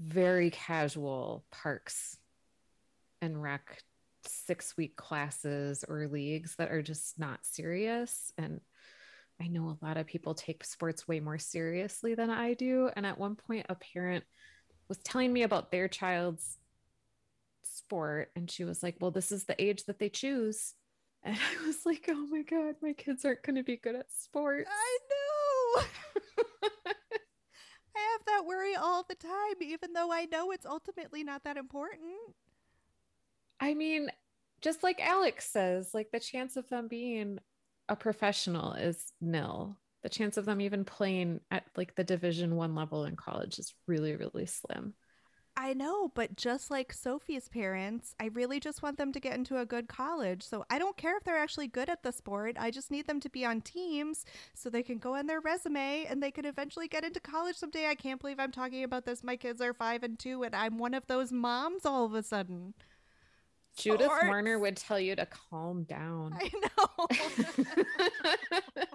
very 0.00 0.50
casual 0.50 1.44
parks 1.50 2.16
and 3.20 3.40
rec 3.40 3.82
six 4.26 4.76
week 4.76 4.96
classes 4.96 5.84
or 5.86 6.08
leagues 6.08 6.56
that 6.56 6.70
are 6.70 6.82
just 6.82 7.18
not 7.18 7.40
serious. 7.42 8.32
And 8.38 8.60
I 9.40 9.48
know 9.48 9.68
a 9.68 9.84
lot 9.84 9.96
of 9.96 10.06
people 10.06 10.34
take 10.34 10.64
sports 10.64 11.08
way 11.08 11.20
more 11.20 11.38
seriously 11.38 12.14
than 12.14 12.30
I 12.30 12.54
do. 12.54 12.90
And 12.94 13.04
at 13.04 13.18
one 13.18 13.36
point, 13.36 13.66
a 13.68 13.74
parent 13.74 14.24
was 14.88 14.98
telling 14.98 15.32
me 15.32 15.42
about 15.42 15.70
their 15.70 15.88
child's 15.88 16.58
sport, 17.64 18.30
and 18.36 18.50
she 18.50 18.64
was 18.64 18.82
like, 18.82 18.96
Well, 19.00 19.10
this 19.10 19.32
is 19.32 19.44
the 19.44 19.60
age 19.62 19.84
that 19.84 19.98
they 19.98 20.08
choose. 20.08 20.74
And 21.26 21.38
I 21.38 21.66
was 21.66 21.86
like, 21.86 22.04
oh 22.10 22.26
my 22.30 22.42
God, 22.42 22.74
my 22.82 22.92
kids 22.92 23.24
aren't 23.24 23.42
going 23.42 23.56
to 23.56 23.62
be 23.62 23.78
good 23.78 23.94
at 23.94 24.12
sports. 24.12 24.68
I 24.70 24.98
know. 25.78 26.92
That 28.34 28.46
worry 28.46 28.74
all 28.74 29.04
the 29.08 29.14
time, 29.14 29.56
even 29.60 29.92
though 29.92 30.10
I 30.10 30.24
know 30.24 30.50
it's 30.50 30.66
ultimately 30.66 31.22
not 31.22 31.44
that 31.44 31.56
important. 31.56 32.10
I 33.60 33.74
mean, 33.74 34.08
just 34.60 34.82
like 34.82 35.00
Alex 35.00 35.48
says, 35.48 35.90
like 35.94 36.10
the 36.10 36.18
chance 36.18 36.56
of 36.56 36.68
them 36.68 36.88
being 36.88 37.38
a 37.88 37.94
professional 37.94 38.72
is 38.72 39.12
nil. 39.20 39.76
The 40.02 40.08
chance 40.08 40.36
of 40.36 40.46
them 40.46 40.60
even 40.60 40.84
playing 40.84 41.40
at 41.52 41.64
like 41.76 41.94
the 41.94 42.02
division 42.02 42.56
one 42.56 42.74
level 42.74 43.04
in 43.04 43.14
college 43.14 43.60
is 43.60 43.72
really, 43.86 44.16
really 44.16 44.46
slim. 44.46 44.94
I 45.56 45.72
know, 45.72 46.10
but 46.14 46.36
just 46.36 46.70
like 46.70 46.92
Sophie's 46.92 47.48
parents, 47.48 48.14
I 48.18 48.26
really 48.26 48.58
just 48.58 48.82
want 48.82 48.98
them 48.98 49.12
to 49.12 49.20
get 49.20 49.34
into 49.34 49.58
a 49.58 49.64
good 49.64 49.88
college. 49.88 50.42
So 50.42 50.64
I 50.68 50.78
don't 50.78 50.96
care 50.96 51.16
if 51.16 51.24
they're 51.24 51.38
actually 51.38 51.68
good 51.68 51.88
at 51.88 52.02
the 52.02 52.12
sport. 52.12 52.56
I 52.58 52.70
just 52.70 52.90
need 52.90 53.06
them 53.06 53.20
to 53.20 53.30
be 53.30 53.44
on 53.44 53.60
teams 53.60 54.24
so 54.52 54.68
they 54.68 54.82
can 54.82 54.98
go 54.98 55.14
on 55.14 55.26
their 55.26 55.40
resume 55.40 56.06
and 56.08 56.22
they 56.22 56.32
can 56.32 56.44
eventually 56.44 56.88
get 56.88 57.04
into 57.04 57.20
college 57.20 57.56
someday. 57.56 57.86
I 57.86 57.94
can't 57.94 58.20
believe 58.20 58.40
I'm 58.40 58.52
talking 58.52 58.82
about 58.82 59.04
this. 59.04 59.22
My 59.22 59.36
kids 59.36 59.60
are 59.60 59.72
five 59.72 60.02
and 60.02 60.18
two, 60.18 60.42
and 60.42 60.56
I'm 60.56 60.78
one 60.78 60.94
of 60.94 61.06
those 61.06 61.30
moms 61.30 61.86
all 61.86 62.04
of 62.04 62.14
a 62.14 62.22
sudden. 62.22 62.74
Judith 63.76 64.06
Sports. 64.06 64.26
Warner 64.26 64.58
would 64.58 64.76
tell 64.76 65.00
you 65.00 65.16
to 65.16 65.26
calm 65.26 65.84
down. 65.84 66.36
I 66.38 66.50
know. 66.78 67.08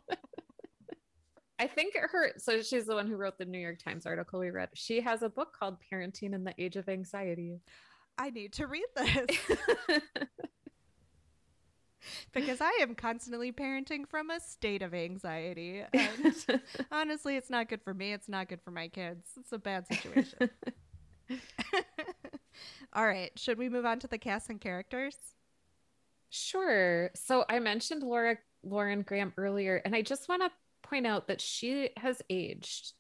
I 1.59 1.67
think 1.67 1.95
her, 1.97 2.31
so 2.37 2.61
she's 2.61 2.85
the 2.85 2.95
one 2.95 3.07
who 3.07 3.17
wrote 3.17 3.37
the 3.37 3.45
New 3.45 3.59
York 3.59 3.79
Times 3.83 4.05
article 4.05 4.39
we 4.39 4.49
read. 4.49 4.69
She 4.73 5.01
has 5.01 5.21
a 5.21 5.29
book 5.29 5.53
called 5.57 5.77
Parenting 5.91 6.33
in 6.33 6.45
the 6.45 6.53
Age 6.57 6.77
of 6.77 6.87
Anxiety. 6.87 7.59
I 8.17 8.29
need 8.29 8.53
to 8.53 8.67
read 8.67 8.85
this 8.95 9.37
because 12.33 12.61
I 12.61 12.79
am 12.81 12.95
constantly 12.95 13.51
parenting 13.51 14.07
from 14.07 14.29
a 14.29 14.39
state 14.39 14.81
of 14.81 14.93
anxiety. 14.93 15.83
And 15.93 16.61
honestly, 16.91 17.35
it's 17.35 17.49
not 17.49 17.67
good 17.69 17.81
for 17.81 17.93
me. 17.93 18.13
It's 18.13 18.29
not 18.29 18.47
good 18.47 18.61
for 18.61 18.71
my 18.71 18.87
kids. 18.87 19.27
It's 19.37 19.51
a 19.51 19.57
bad 19.57 19.85
situation. 19.87 20.49
All 22.93 23.05
right. 23.05 23.31
Should 23.37 23.57
we 23.57 23.69
move 23.69 23.85
on 23.85 23.99
to 23.99 24.07
the 24.07 24.17
cast 24.17 24.49
and 24.49 24.59
characters? 24.61 25.15
Sure. 26.29 27.11
So 27.15 27.45
I 27.49 27.59
mentioned 27.59 28.03
Laura 28.03 28.37
Lauren 28.63 29.01
Graham 29.01 29.33
earlier, 29.37 29.81
and 29.85 29.95
I 29.95 30.01
just 30.01 30.27
want 30.27 30.41
to 30.43 30.51
point 30.89 31.05
out 31.05 31.27
that 31.27 31.41
she 31.41 31.89
has 31.97 32.21
aged 32.29 32.93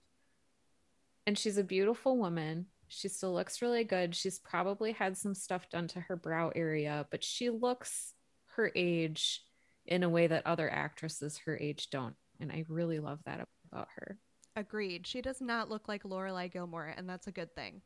and 1.25 1.37
she's 1.37 1.57
a 1.57 1.63
beautiful 1.63 2.17
woman. 2.17 2.67
She 2.87 3.07
still 3.07 3.33
looks 3.33 3.61
really 3.61 3.83
good. 3.83 4.15
She's 4.15 4.39
probably 4.39 4.93
had 4.93 5.17
some 5.17 5.35
stuff 5.35 5.69
done 5.69 5.87
to 5.89 5.99
her 6.01 6.15
brow 6.15 6.51
area, 6.55 7.05
but 7.11 7.23
she 7.23 7.49
looks 7.49 8.13
her 8.55 8.71
age 8.75 9.43
in 9.85 10.03
a 10.03 10.09
way 10.09 10.27
that 10.27 10.45
other 10.47 10.69
actresses 10.71 11.37
her 11.45 11.57
age 11.57 11.89
don't. 11.91 12.15
And 12.39 12.51
I 12.51 12.65
really 12.67 12.99
love 12.99 13.19
that 13.25 13.47
about 13.71 13.89
her. 13.95 14.17
Agreed. 14.55 15.05
She 15.05 15.21
does 15.21 15.39
not 15.39 15.69
look 15.69 15.87
like 15.87 16.03
Lorelai 16.03 16.51
Gilmore, 16.51 16.93
and 16.97 17.07
that's 17.07 17.27
a 17.27 17.31
good 17.31 17.53
thing. 17.53 17.81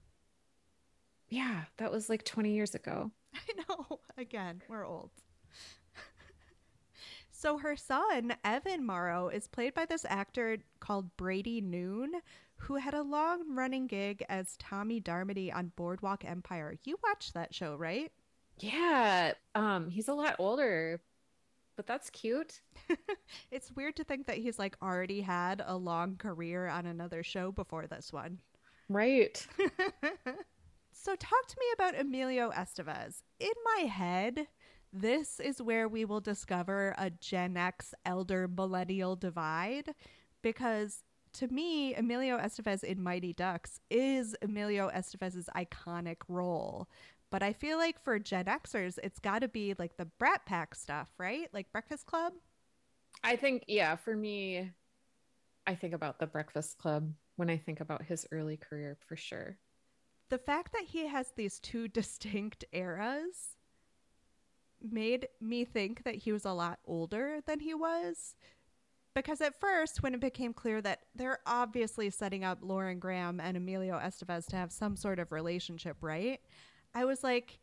Yeah, 1.27 1.63
that 1.77 1.91
was 1.91 2.09
like 2.09 2.23
20 2.23 2.53
years 2.53 2.75
ago. 2.75 3.11
I 3.35 3.39
know. 3.67 3.99
Again, 4.17 4.61
we're 4.69 4.87
old. 4.87 5.11
So 7.43 7.57
her 7.57 7.75
son, 7.75 8.33
Evan 8.45 8.85
Morrow, 8.85 9.27
is 9.27 9.49
played 9.49 9.73
by 9.73 9.85
this 9.85 10.05
actor 10.07 10.59
called 10.79 11.17
Brady 11.17 11.59
Noon, 11.59 12.13
who 12.55 12.75
had 12.75 12.93
a 12.93 13.01
long 13.01 13.53
running 13.53 13.85
gig 13.85 14.23
as 14.29 14.55
Tommy 14.59 15.01
Darmody 15.01 15.53
on 15.53 15.73
Boardwalk 15.75 16.23
Empire. 16.23 16.77
You 16.85 16.97
watched 17.03 17.33
that 17.33 17.53
show, 17.53 17.75
right? 17.75 18.13
Yeah, 18.59 19.33
um 19.55 19.89
he's 19.89 20.07
a 20.07 20.13
lot 20.13 20.37
older, 20.39 21.01
but 21.75 21.85
that's 21.85 22.09
cute. 22.09 22.61
It's 23.51 23.75
weird 23.75 23.97
to 23.97 24.05
think 24.05 24.25
that 24.27 24.37
he's 24.37 24.57
like 24.57 24.77
already 24.81 25.19
had 25.19 25.61
a 25.65 25.75
long 25.75 26.15
career 26.15 26.69
on 26.69 26.85
another 26.85 27.23
show 27.23 27.51
before 27.51 27.87
this 27.87 28.13
one. 28.13 28.39
Right. 28.87 29.45
So, 30.95 31.15
talk 31.15 31.47
to 31.47 31.57
me 31.59 31.65
about 31.73 31.99
Emilio 31.99 32.51
Estevez. 32.51 33.23
In 33.39 33.51
my 33.75 33.87
head, 33.87 34.47
this 34.93 35.39
is 35.39 35.61
where 35.61 35.87
we 35.87 36.05
will 36.05 36.21
discover 36.21 36.93
a 36.97 37.09
Gen 37.09 37.57
X 37.57 37.93
elder 38.05 38.47
millennial 38.47 39.15
divide 39.15 39.95
because 40.41 41.03
to 41.33 41.47
me, 41.47 41.95
Emilio 41.95 42.37
Estevez 42.37 42.83
in 42.83 43.01
Mighty 43.01 43.33
Ducks 43.33 43.79
is 43.89 44.35
Emilio 44.43 44.89
Estevez's 44.91 45.49
iconic 45.55 46.17
role. 46.27 46.87
But 47.31 47.41
I 47.41 47.53
feel 47.53 47.79
like 47.79 47.99
for 48.03 48.19
Gen 48.19 48.45
Xers, 48.45 48.99
it's 49.03 49.17
got 49.17 49.39
to 49.39 49.47
be 49.47 49.73
like 49.79 49.97
the 49.97 50.05
Brat 50.05 50.45
Pack 50.45 50.75
stuff, 50.75 51.09
right? 51.17 51.49
Like 51.51 51.71
Breakfast 51.71 52.05
Club. 52.05 52.33
I 53.23 53.35
think, 53.35 53.63
yeah, 53.67 53.95
for 53.95 54.15
me, 54.15 54.69
I 55.65 55.73
think 55.73 55.95
about 55.95 56.19
the 56.19 56.27
Breakfast 56.27 56.77
Club 56.77 57.11
when 57.35 57.49
I 57.49 57.57
think 57.57 57.79
about 57.79 58.03
his 58.03 58.27
early 58.31 58.57
career 58.57 58.97
for 59.07 59.15
sure. 59.15 59.57
the 60.29 60.37
fact 60.37 60.73
that 60.73 60.83
he 60.85 61.07
has 61.07 61.31
these 61.35 61.59
two 61.59 61.87
distinct 61.99 62.63
eras 62.71 63.57
made 64.83 65.27
me 65.41 65.65
think 65.65 66.03
that 66.03 66.15
he 66.15 66.31
was 66.31 66.45
a 66.45 66.51
lot 66.51 66.79
older 66.85 67.39
than 67.45 67.59
he 67.59 67.73
was. 67.73 68.35
Because 69.15 69.41
at 69.41 69.59
first, 69.59 70.01
when 70.01 70.15
it 70.15 70.19
became 70.19 70.53
clear 70.53 70.81
that 70.81 71.01
they're 71.13 71.39
obviously 71.45 72.09
setting 72.09 72.43
up 72.43 72.59
Lauren 72.61 72.99
Graham 72.99 73.39
and 73.39 73.55
Emilio 73.55 73.99
Estevez 73.99 74.47
to 74.47 74.55
have 74.55 74.71
some 74.71 74.95
sort 74.95 75.19
of 75.19 75.31
relationship, 75.31 75.97
right? 76.01 76.39
I 76.95 77.05
was 77.05 77.23
like, 77.23 77.59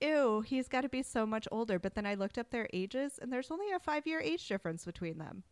ew, 0.00 0.40
he's 0.40 0.68
got 0.68 0.82
to 0.82 0.88
be 0.88 1.02
so 1.02 1.26
much 1.26 1.46
older. 1.52 1.78
But 1.78 1.94
then 1.94 2.06
I 2.06 2.14
looked 2.14 2.38
up 2.38 2.50
their 2.50 2.68
ages, 2.72 3.18
and 3.20 3.30
there's 3.30 3.50
only 3.50 3.70
a 3.72 3.78
five 3.78 4.06
year 4.06 4.20
age 4.20 4.48
difference 4.48 4.84
between 4.86 5.18
them. 5.18 5.42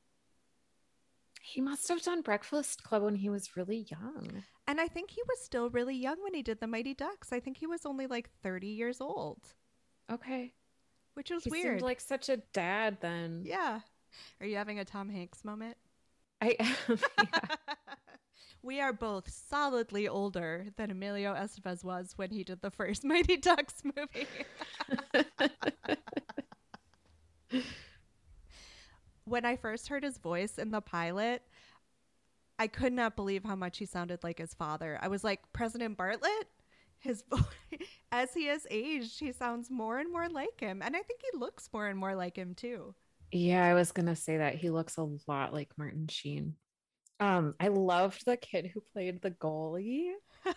He 1.43 1.61
must 1.61 1.89
have 1.89 2.01
done 2.01 2.23
Breakfast 2.23 2.83
Club 2.83 3.03
when 3.03 3.17
he 3.17 3.29
was 3.29 3.55
really 3.55 3.87
young. 3.91 4.45
And 4.67 4.81
I 4.81 4.89
think 4.89 5.11
he 5.11 5.21
was 5.29 5.45
still 5.45 5.69
really 5.69 5.95
young 5.95 6.23
when 6.23 6.33
he 6.33 6.43
did 6.43 6.59
the 6.59 6.67
Mighty 6.67 6.95
Ducks. 6.95 7.35
I 7.35 7.41
think 7.41 7.59
he 7.59 7.67
was 7.67 7.85
only 7.85 8.07
like 8.07 8.31
30 8.43 8.69
years 8.69 8.99
old, 9.03 9.53
Okay. 10.11 10.53
Which 11.15 11.31
was 11.31 11.45
He 11.45 11.51
weird. 11.51 11.65
seemed 11.79 11.83
like 11.83 12.01
such 12.01 12.29
a 12.29 12.39
dad 12.53 12.99
then. 13.01 13.43
Yeah. 13.45 13.81
Are 14.41 14.47
you 14.47 14.57
having 14.57 14.79
a 14.79 14.85
Tom 14.85 15.09
Hanks 15.09 15.45
moment? 15.45 15.77
I 16.43 16.57
yeah. 16.89 16.97
we 18.63 18.81
are 18.81 18.93
both 18.93 19.29
solidly 19.31 20.09
older 20.09 20.67
than 20.77 20.91
Emilio 20.91 21.35
Estevez 21.35 21.85
was 21.85 22.13
when 22.17 22.31
he 22.31 22.45
did 22.45 22.61
the 22.63 22.71
first 22.71 23.05
Mighty 23.05 23.37
Ducks 23.37 23.83
movie. 23.85 24.27
when 29.25 29.45
I 29.45 29.57
first 29.57 29.89
heard 29.89 30.03
his 30.05 30.19
voice 30.19 30.59
in 30.59 30.71
the 30.71 30.81
pilot, 30.81 31.43
I 32.59 32.67
could 32.67 32.93
not 32.93 33.17
believe 33.17 33.45
how 33.45 33.57
much 33.57 33.79
he 33.79 33.87
sounded 33.87 34.23
like 34.23 34.39
his 34.39 34.55
father. 34.55 34.99
I 35.01 35.09
was 35.09 35.25
like, 35.25 35.41
President 35.53 35.97
Bartlet? 35.97 36.45
His 37.05 37.23
voice, 37.31 37.45
as 38.11 38.35
he 38.35 38.47
has 38.47 38.67
aged, 38.71 39.21
he 39.21 39.33
sounds 39.33 39.71
more 39.71 39.99
and 39.99 40.11
more 40.11 40.29
like 40.29 40.59
him. 40.59 40.83
And 40.83 40.97
I 40.97 41.03
think 41.03 41.21
he 41.21 41.39
looks 41.39 41.69
more 41.73 41.87
and 41.87 41.99
more 41.99 42.17
like 42.17 42.37
him 42.37 42.55
too. 42.55 42.95
Yeah, 43.31 43.65
I 43.65 43.75
was 43.75 43.93
gonna 43.93 44.17
say 44.17 44.39
that 44.39 44.57
he 44.57 44.71
looks 44.71 44.99
a 44.99 45.07
lot 45.29 45.53
like 45.53 45.71
Martin 45.77 46.09
Sheen. 46.09 46.55
Um, 47.21 47.55
I 47.61 47.69
loved 47.69 48.25
the 48.27 48.37
kid 48.37 48.71
who 48.73 48.83
played 48.93 49.23
the 49.23 49.31
goalie. 49.31 50.13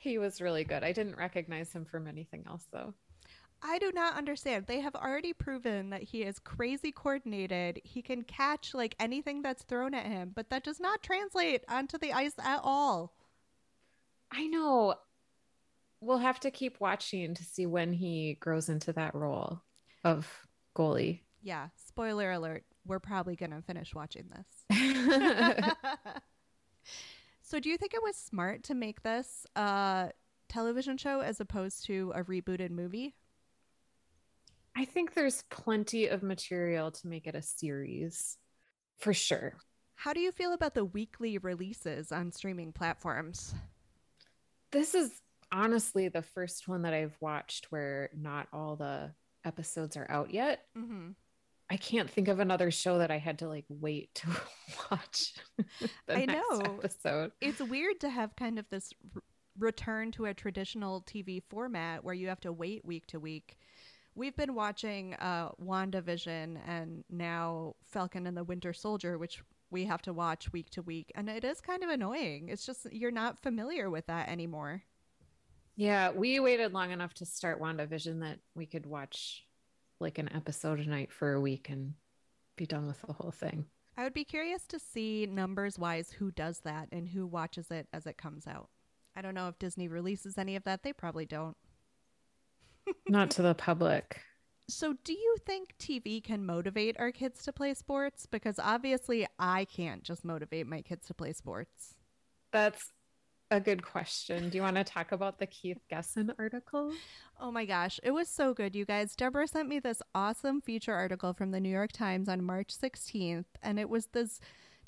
He 0.00 0.16
was 0.16 0.40
really 0.40 0.64
good. 0.64 0.82
I 0.82 0.92
didn't 0.92 1.18
recognize 1.18 1.70
him 1.74 1.84
from 1.84 2.06
anything 2.06 2.44
else 2.48 2.66
though. 2.72 2.94
I 3.62 3.78
do 3.78 3.92
not 3.92 4.16
understand. 4.16 4.66
They 4.66 4.80
have 4.80 4.94
already 4.94 5.34
proven 5.34 5.90
that 5.90 6.02
he 6.02 6.22
is 6.22 6.38
crazy 6.38 6.90
coordinated. 6.90 7.82
He 7.84 8.00
can 8.00 8.22
catch 8.22 8.72
like 8.72 8.96
anything 8.98 9.42
that's 9.42 9.62
thrown 9.62 9.92
at 9.92 10.06
him, 10.06 10.32
but 10.34 10.48
that 10.48 10.64
does 10.64 10.80
not 10.80 11.02
translate 11.02 11.64
onto 11.68 11.98
the 11.98 12.14
ice 12.14 12.32
at 12.42 12.60
all. 12.64 13.12
I 14.32 14.46
know. 14.46 14.94
We'll 16.00 16.18
have 16.18 16.40
to 16.40 16.50
keep 16.50 16.80
watching 16.80 17.34
to 17.34 17.44
see 17.44 17.66
when 17.66 17.92
he 17.92 18.38
grows 18.40 18.68
into 18.68 18.92
that 18.94 19.14
role 19.14 19.60
of 20.04 20.26
goalie. 20.74 21.20
Yeah, 21.42 21.68
spoiler 21.76 22.30
alert. 22.32 22.64
We're 22.86 23.00
probably 23.00 23.36
going 23.36 23.50
to 23.50 23.62
finish 23.62 23.94
watching 23.94 24.30
this. 24.30 25.72
So, 27.50 27.58
do 27.58 27.68
you 27.68 27.76
think 27.76 27.94
it 27.94 28.02
was 28.02 28.14
smart 28.14 28.62
to 28.64 28.76
make 28.76 29.02
this 29.02 29.44
a 29.56 30.12
television 30.48 30.96
show 30.96 31.18
as 31.18 31.40
opposed 31.40 31.84
to 31.86 32.12
a 32.14 32.22
rebooted 32.22 32.70
movie? 32.70 33.16
I 34.76 34.84
think 34.84 35.14
there's 35.14 35.42
plenty 35.50 36.06
of 36.06 36.22
material 36.22 36.92
to 36.92 37.08
make 37.08 37.26
it 37.26 37.34
a 37.34 37.42
series 37.42 38.38
for 38.98 39.12
sure. 39.12 39.54
How 39.96 40.12
do 40.12 40.20
you 40.20 40.30
feel 40.30 40.52
about 40.52 40.74
the 40.74 40.84
weekly 40.84 41.38
releases 41.38 42.12
on 42.12 42.30
streaming 42.30 42.70
platforms? 42.72 43.52
This 44.72 44.94
is 44.94 45.20
honestly 45.52 46.08
the 46.08 46.22
first 46.22 46.68
one 46.68 46.82
that 46.82 46.94
I've 46.94 47.16
watched 47.20 47.66
where 47.70 48.10
not 48.16 48.48
all 48.52 48.76
the 48.76 49.10
episodes 49.44 49.96
are 49.96 50.06
out 50.10 50.32
yet. 50.32 50.64
Mm-hmm. 50.76 51.10
I 51.70 51.76
can't 51.76 52.10
think 52.10 52.28
of 52.28 52.40
another 52.40 52.70
show 52.72 52.98
that 52.98 53.12
I 53.12 53.18
had 53.18 53.38
to 53.40 53.48
like 53.48 53.64
wait 53.68 54.14
to 54.16 54.28
watch. 54.90 55.34
I 56.08 56.26
know. 56.26 56.60
episode. 56.82 57.32
It's 57.40 57.60
weird 57.60 58.00
to 58.00 58.10
have 58.10 58.34
kind 58.34 58.58
of 58.58 58.66
this 58.70 58.92
r- 59.14 59.22
return 59.58 60.10
to 60.12 60.24
a 60.26 60.34
traditional 60.34 61.02
TV 61.02 61.42
format 61.48 62.02
where 62.02 62.14
you 62.14 62.28
have 62.28 62.40
to 62.40 62.52
wait 62.52 62.84
week 62.84 63.06
to 63.08 63.20
week. 63.20 63.56
We've 64.16 64.34
been 64.34 64.54
watching 64.54 65.14
uh, 65.14 65.50
WandaVision 65.64 66.58
and 66.66 67.04
now 67.08 67.76
Falcon 67.86 68.26
and 68.26 68.36
the 68.36 68.44
Winter 68.44 68.72
Soldier, 68.72 69.16
which 69.16 69.40
we 69.70 69.84
have 69.84 70.02
to 70.02 70.12
watch 70.12 70.52
week 70.52 70.70
to 70.70 70.82
week. 70.82 71.12
And 71.14 71.28
it 71.28 71.44
is 71.44 71.60
kind 71.60 71.82
of 71.82 71.90
annoying. 71.90 72.48
It's 72.48 72.66
just 72.66 72.92
you're 72.92 73.10
not 73.10 73.42
familiar 73.42 73.88
with 73.90 74.06
that 74.06 74.28
anymore. 74.28 74.82
Yeah, 75.76 76.10
we 76.10 76.40
waited 76.40 76.72
long 76.72 76.90
enough 76.90 77.14
to 77.14 77.26
start 77.26 77.60
WandaVision 77.60 78.20
that 78.20 78.38
we 78.54 78.66
could 78.66 78.86
watch 78.86 79.46
like 80.00 80.18
an 80.18 80.30
episode 80.34 80.80
a 80.80 80.88
night 80.88 81.12
for 81.12 81.32
a 81.32 81.40
week 81.40 81.68
and 81.70 81.94
be 82.56 82.66
done 82.66 82.86
with 82.86 83.00
the 83.02 83.12
whole 83.12 83.30
thing. 83.30 83.66
I 83.96 84.04
would 84.04 84.14
be 84.14 84.24
curious 84.24 84.66
to 84.68 84.78
see 84.78 85.26
numbers 85.26 85.78
wise 85.78 86.10
who 86.10 86.30
does 86.30 86.60
that 86.60 86.88
and 86.92 87.08
who 87.08 87.26
watches 87.26 87.70
it 87.70 87.86
as 87.92 88.06
it 88.06 88.18
comes 88.18 88.46
out. 88.46 88.68
I 89.14 89.22
don't 89.22 89.34
know 89.34 89.48
if 89.48 89.58
Disney 89.58 89.88
releases 89.88 90.38
any 90.38 90.56
of 90.56 90.64
that. 90.64 90.82
They 90.82 90.92
probably 90.92 91.26
don't. 91.26 91.56
Not 93.08 93.30
to 93.32 93.42
the 93.42 93.54
public. 93.54 94.20
So, 94.70 94.94
do 95.04 95.12
you 95.12 95.36
think 95.44 95.74
TV 95.78 96.22
can 96.22 96.46
motivate 96.46 96.96
our 96.98 97.10
kids 97.10 97.42
to 97.44 97.52
play 97.52 97.74
sports? 97.74 98.26
Because 98.26 98.58
obviously, 98.58 99.26
I 99.38 99.64
can't 99.64 100.02
just 100.02 100.24
motivate 100.24 100.66
my 100.66 100.80
kids 100.80 101.06
to 101.08 101.14
play 101.14 101.32
sports. 101.32 101.96
That's 102.52 102.92
a 103.50 103.60
good 103.60 103.82
question. 103.82 104.48
Do 104.48 104.56
you 104.56 104.62
want 104.62 104.76
to 104.76 104.84
talk 104.84 105.12
about 105.12 105.38
the 105.38 105.46
Keith 105.46 105.80
Gessen 105.90 106.32
article? 106.38 106.92
Oh 107.38 107.50
my 107.50 107.64
gosh, 107.64 107.98
it 108.02 108.12
was 108.12 108.28
so 108.28 108.54
good, 108.54 108.76
you 108.76 108.84
guys. 108.84 109.16
Deborah 109.16 109.48
sent 109.48 109.68
me 109.68 109.80
this 109.80 110.02
awesome 110.14 110.60
feature 110.60 110.94
article 110.94 111.32
from 111.32 111.50
the 111.50 111.60
New 111.60 111.68
York 111.68 111.90
Times 111.92 112.28
on 112.28 112.44
March 112.44 112.68
16th, 112.68 113.46
and 113.62 113.78
it 113.80 113.88
was 113.88 114.06
this 114.12 114.40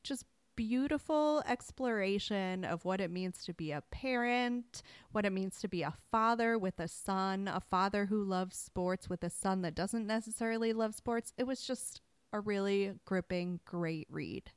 just 0.04 0.24
beautiful 0.56 1.42
exploration 1.46 2.64
of 2.64 2.84
what 2.84 3.00
it 3.00 3.10
means 3.10 3.44
to 3.44 3.54
be 3.54 3.72
a 3.72 3.82
parent, 3.90 4.82
what 5.12 5.24
it 5.24 5.32
means 5.32 5.58
to 5.60 5.68
be 5.68 5.82
a 5.82 5.94
father 6.10 6.58
with 6.58 6.78
a 6.78 6.88
son, 6.88 7.48
a 7.48 7.60
father 7.60 8.06
who 8.06 8.22
loves 8.22 8.56
sports 8.56 9.08
with 9.08 9.22
a 9.24 9.30
son 9.30 9.62
that 9.62 9.74
doesn't 9.74 10.06
necessarily 10.06 10.72
love 10.72 10.94
sports. 10.94 11.32
It 11.36 11.46
was 11.46 11.62
just 11.62 12.00
a 12.32 12.40
really 12.40 12.92
gripping, 13.04 13.60
great 13.64 14.08
read. 14.10 14.50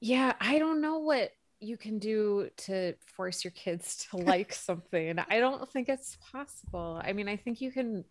Yeah, 0.00 0.34
I 0.40 0.58
don't 0.58 0.80
know 0.80 0.98
what 0.98 1.32
you 1.60 1.76
can 1.76 1.98
do 1.98 2.48
to 2.56 2.94
force 3.04 3.44
your 3.44 3.52
kids 3.52 4.06
to 4.10 4.16
like 4.16 4.52
something. 4.52 5.18
I 5.18 5.38
don't 5.38 5.68
think 5.70 5.88
it's 5.88 6.16
possible. 6.32 7.00
I 7.04 7.12
mean, 7.12 7.28
I 7.28 7.36
think 7.36 7.60
you 7.60 7.70
can 7.70 8.04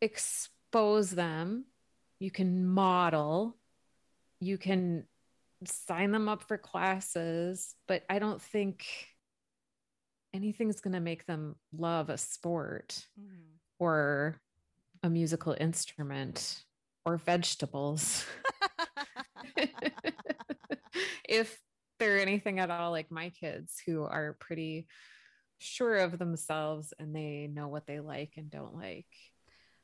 expose 0.00 1.10
them, 1.10 1.64
you 2.18 2.30
can 2.30 2.66
model, 2.66 3.56
you 4.40 4.56
can 4.56 5.04
sign 5.64 6.12
them 6.12 6.28
up 6.28 6.42
for 6.42 6.56
classes, 6.58 7.74
but 7.86 8.02
I 8.08 8.18
don't 8.18 8.40
think 8.40 8.86
anything's 10.32 10.80
going 10.80 10.94
to 10.94 11.00
make 11.00 11.26
them 11.26 11.56
love 11.76 12.08
a 12.08 12.16
sport 12.18 13.06
Mm-hmm. 13.20 13.36
or 13.78 14.40
a 15.02 15.10
musical 15.10 15.56
instrument 15.58 16.62
or 17.04 17.16
vegetables. 17.16 18.24
if 21.28 21.58
they're 21.98 22.20
anything 22.20 22.58
at 22.58 22.70
all 22.70 22.90
like 22.90 23.10
my 23.10 23.30
kids 23.30 23.80
who 23.84 24.04
are 24.04 24.36
pretty 24.40 24.86
sure 25.58 25.96
of 25.96 26.18
themselves 26.18 26.92
and 26.98 27.14
they 27.14 27.48
know 27.52 27.68
what 27.68 27.86
they 27.86 28.00
like 28.00 28.34
and 28.36 28.50
don't 28.50 28.74
like. 28.74 29.06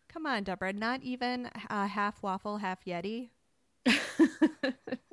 Come 0.09 0.27
on, 0.27 0.45
Deborah, 0.45 0.73
not 0.73 1.03
even 1.03 1.51
a 1.69 1.87
half 1.87 2.23
waffle, 2.23 2.59
half 2.59 2.85
Yeti. 2.85 3.31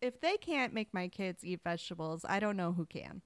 If 0.00 0.20
they 0.20 0.36
can't 0.36 0.72
make 0.74 0.92
my 0.94 1.08
kids 1.08 1.44
eat 1.44 1.60
vegetables, 1.64 2.24
I 2.28 2.40
don't 2.40 2.56
know 2.56 2.72
who 2.72 2.86
can. 2.86 3.22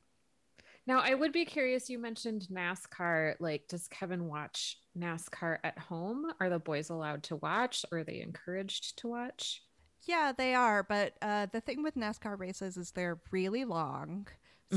now, 0.86 1.00
I 1.00 1.14
would 1.14 1.32
be 1.32 1.44
curious. 1.44 1.88
You 1.88 1.98
mentioned 1.98 2.48
NASCAR. 2.52 3.34
Like, 3.40 3.68
does 3.68 3.88
Kevin 3.88 4.26
watch 4.26 4.78
NASCAR 4.98 5.58
at 5.64 5.78
home? 5.78 6.32
Are 6.40 6.50
the 6.50 6.58
boys 6.58 6.90
allowed 6.90 7.22
to 7.24 7.36
watch? 7.36 7.84
Or 7.92 7.98
are 7.98 8.04
they 8.04 8.20
encouraged 8.20 8.98
to 8.98 9.08
watch? 9.08 9.62
Yeah, 10.06 10.32
they 10.36 10.54
are, 10.54 10.82
but 10.82 11.14
uh, 11.22 11.46
the 11.52 11.62
thing 11.62 11.82
with 11.82 11.94
NASCAR 11.94 12.38
races 12.38 12.76
is 12.76 12.90
they're 12.90 13.20
really 13.30 13.64
long. 13.64 14.28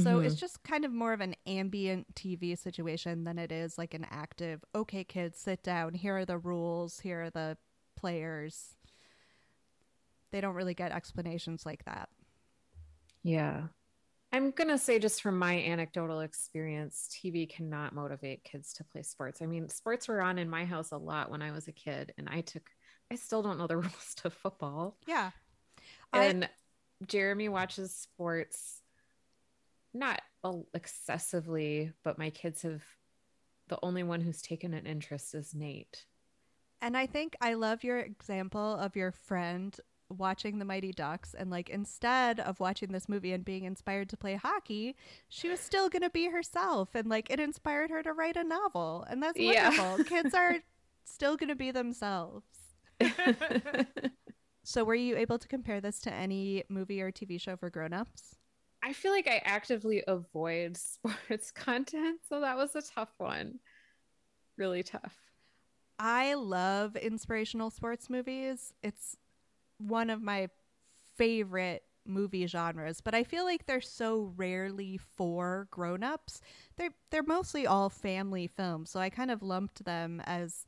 So 0.04 0.20
it's 0.20 0.36
just 0.36 0.64
kind 0.64 0.86
of 0.86 0.92
more 0.92 1.12
of 1.12 1.22
an 1.22 1.36
ambient 1.48 2.14
TV 2.14 2.56
situation 2.56 3.24
than 3.24 3.40
it 3.40 3.52
is 3.52 3.80
like 3.80 3.96
an 3.96 4.06
active, 4.12 4.64
okay, 4.76 5.04
kids, 5.04 5.40
sit 5.40 5.64
down. 5.64 5.96
Here 5.96 6.18
are 6.18 6.26
the 6.26 6.38
rules. 6.38 7.00
Here 7.00 7.24
are 7.24 7.30
the 7.32 7.58
players. 7.96 8.76
They 10.32 10.42
don't 10.42 10.56
really 10.56 10.74
get 10.74 10.92
explanations 10.92 11.66
like 11.66 11.84
that. 11.86 12.10
Yeah. 13.24 13.64
I'm 14.34 14.52
going 14.52 14.68
to 14.68 14.78
say, 14.78 15.00
just 15.00 15.22
from 15.22 15.40
my 15.40 15.54
anecdotal 15.54 16.20
experience, 16.20 17.10
TV 17.12 17.50
cannot 17.50 17.96
motivate 17.96 18.44
kids 18.44 18.74
to 18.74 18.84
play 18.84 19.02
sports. 19.02 19.42
I 19.42 19.46
mean, 19.46 19.70
sports 19.70 20.08
were 20.08 20.22
on 20.22 20.38
in 20.38 20.50
my 20.50 20.66
house 20.66 20.92
a 20.92 20.98
lot 20.98 21.32
when 21.32 21.42
I 21.42 21.52
was 21.52 21.68
a 21.70 21.72
kid, 21.72 22.14
and 22.18 22.28
I 22.30 22.42
took, 22.42 22.70
I 23.10 23.16
still 23.16 23.42
don't 23.42 23.58
know 23.58 23.68
the 23.68 23.78
rules 23.78 24.16
to 24.18 24.30
football. 24.30 24.98
Yeah. 25.08 25.32
I- 26.12 26.26
And 26.26 26.50
Jeremy 27.06 27.48
watches 27.48 27.96
sports 27.96 28.82
not 29.94 30.22
excessively, 30.74 31.94
but 32.04 32.20
my 32.20 32.30
kids 32.30 32.64
have, 32.64 32.84
the 33.70 33.80
only 33.82 34.04
one 34.04 34.22
who's 34.22 34.42
taken 34.42 34.74
an 34.74 34.86
interest 34.86 35.36
is 35.36 35.54
Nate. 35.56 36.06
And 36.82 36.96
I 36.96 37.06
think 37.08 37.36
I 37.42 37.54
love 37.56 37.84
your 37.84 38.00
example 38.00 38.76
of 38.76 38.96
your 38.96 39.12
friend 39.12 39.78
watching 40.10 40.60
the 40.60 40.66
Mighty 40.66 40.92
Ducks 40.92 41.34
and 41.34 41.50
like 41.50 41.70
instead 41.70 42.40
of 42.40 42.60
watching 42.60 42.92
this 42.92 43.10
movie 43.10 43.34
and 43.34 43.44
being 43.44 43.64
inspired 43.66 44.10
to 44.10 44.18
play 44.18 44.36
hockey, 44.36 44.96
she 45.30 45.50
was 45.50 45.60
still 45.60 45.90
going 45.90 46.02
to 46.04 46.10
be 46.10 46.28
herself 46.30 46.96
and 46.96 47.08
like 47.10 47.30
it 47.30 47.40
inspired 47.40 47.90
her 47.92 48.02
to 48.04 48.14
write 48.14 48.38
a 48.38 48.44
novel. 48.44 49.06
And 49.10 49.22
that's 49.22 49.40
Yeah. 49.40 49.70
wonderful. 49.70 50.00
Kids 50.06 50.34
are 50.34 50.58
still 51.06 51.36
going 51.38 51.50
to 51.50 51.56
be 51.56 51.72
themselves. 51.72 52.46
So 54.64 54.84
were 54.84 54.96
you 54.96 55.16
able 55.16 55.40
to 55.40 55.48
compare 55.48 55.80
this 55.80 56.00
to 56.02 56.14
any 56.14 56.64
movie 56.70 57.02
or 57.02 57.12
TV 57.12 57.40
show 57.40 57.56
for 57.56 57.70
grown-ups? 57.70 58.36
I 58.84 58.94
feel 58.94 59.12
like 59.12 59.28
I 59.28 59.42
actively 59.44 60.04
avoid 60.08 60.78
sports 60.78 61.52
content, 61.52 62.20
so 62.28 62.42
that 62.42 62.58
was 62.58 62.76
a 62.76 62.82
tough 62.82 63.14
one. 63.18 63.60
Really 64.58 64.84
tough. 64.84 65.16
I 66.00 66.36
love 66.36 66.96
inspirational 66.96 67.70
sports 67.70 68.10
movies. 68.10 68.74
It's 68.84 69.18
one 69.78 70.10
of 70.10 70.22
my 70.22 70.50
favorite 71.16 71.84
movie 72.06 72.48
genres, 72.48 73.02
but 73.02 73.14
I 73.14 73.24
feel 73.24 73.44
like 73.44 73.66
they're 73.66 73.82
so 73.82 74.32
rarely 74.36 74.98
for 74.98 75.68
grown-ups. 75.72 76.42
They're 76.78 76.94
they're 77.12 77.24
mostly 77.24 77.68
all 77.68 77.90
family 77.90 78.48
films, 78.48 78.90
so 78.90 79.00
I 79.00 79.10
kind 79.10 79.32
of 79.32 79.44
lumped 79.44 79.84
them 79.84 80.22
as 80.26 80.66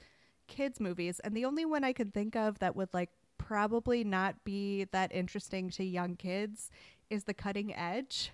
kids 0.47 0.79
movies. 0.79 1.19
And 1.23 1.35
the 1.35 1.45
only 1.45 1.65
one 1.65 1.83
I 1.83 1.93
could 1.93 2.13
think 2.13 2.35
of 2.35 2.59
that 2.59 2.75
would 2.75 2.93
like 2.93 3.09
probably 3.37 4.03
not 4.03 4.43
be 4.43 4.85
that 4.91 5.13
interesting 5.13 5.69
to 5.71 5.83
young 5.83 6.15
kids 6.15 6.69
is 7.09 7.23
The 7.23 7.33
Cutting 7.33 7.73
Edge. 7.73 8.31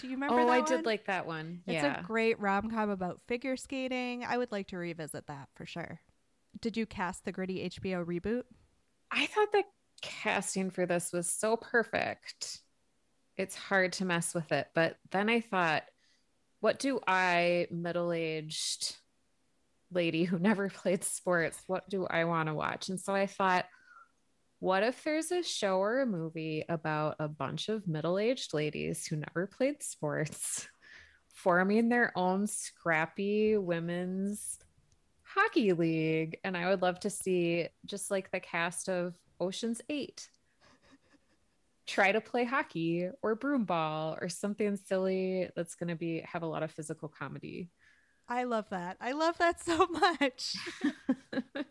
Do 0.00 0.06
you 0.06 0.14
remember 0.14 0.40
oh, 0.40 0.46
that 0.46 0.52
I 0.52 0.58
one? 0.60 0.68
did 0.68 0.86
like 0.86 1.04
that 1.06 1.26
one. 1.26 1.62
It's 1.66 1.82
yeah. 1.82 2.00
a 2.00 2.02
great 2.02 2.40
rom 2.40 2.70
com 2.70 2.88
about 2.88 3.20
figure 3.26 3.56
skating. 3.56 4.24
I 4.24 4.38
would 4.38 4.50
like 4.50 4.68
to 4.68 4.78
revisit 4.78 5.26
that 5.26 5.48
for 5.54 5.66
sure. 5.66 6.00
Did 6.60 6.76
you 6.76 6.86
cast 6.86 7.24
the 7.24 7.32
gritty 7.32 7.68
HBO 7.68 8.04
reboot? 8.04 8.44
I 9.10 9.26
thought 9.26 9.52
the 9.52 9.64
casting 10.02 10.70
for 10.70 10.84
this 10.84 11.12
was 11.12 11.30
so 11.30 11.56
perfect. 11.56 12.60
It's 13.36 13.56
hard 13.56 13.94
to 13.94 14.04
mess 14.04 14.34
with 14.34 14.52
it. 14.52 14.68
But 14.74 14.96
then 15.10 15.30
I 15.30 15.40
thought, 15.40 15.84
what 16.60 16.78
do 16.78 17.00
I, 17.06 17.66
middle 17.70 18.12
aged 18.12 18.96
lady 19.90 20.24
who 20.24 20.38
never 20.40 20.68
played 20.68 21.04
sports, 21.04 21.62
what 21.66 21.88
do 21.88 22.06
I 22.06 22.24
want 22.24 22.48
to 22.48 22.54
watch? 22.54 22.88
And 22.88 23.00
so 23.00 23.14
I 23.14 23.26
thought, 23.26 23.64
what 24.58 24.84
if 24.84 25.02
there's 25.02 25.32
a 25.32 25.42
show 25.42 25.78
or 25.78 26.00
a 26.00 26.06
movie 26.06 26.64
about 26.68 27.16
a 27.18 27.26
bunch 27.26 27.68
of 27.68 27.88
middle 27.88 28.18
aged 28.18 28.54
ladies 28.54 29.06
who 29.06 29.16
never 29.16 29.46
played 29.46 29.82
sports 29.82 30.68
forming 31.34 31.88
their 31.88 32.12
own 32.16 32.46
scrappy 32.46 33.56
women's 33.56 34.58
hockey 35.24 35.72
league? 35.72 36.38
And 36.44 36.56
I 36.56 36.68
would 36.68 36.80
love 36.80 37.00
to 37.00 37.10
see 37.10 37.66
just 37.86 38.08
like 38.10 38.30
the 38.30 38.38
cast 38.38 38.88
of 38.88 39.14
Ocean's 39.40 39.80
Eight 39.88 40.28
try 41.86 42.12
to 42.12 42.20
play 42.20 42.44
hockey 42.44 43.08
or 43.22 43.36
broomball 43.36 44.16
or 44.20 44.28
something 44.28 44.76
silly 44.76 45.48
that's 45.56 45.74
going 45.74 45.88
to 45.88 45.96
be 45.96 46.20
have 46.20 46.42
a 46.42 46.46
lot 46.46 46.62
of 46.62 46.70
physical 46.70 47.08
comedy. 47.08 47.68
I 48.28 48.44
love 48.44 48.68
that. 48.70 48.96
I 49.00 49.12
love 49.12 49.38
that 49.38 49.60
so 49.60 49.86
much. 49.86 50.56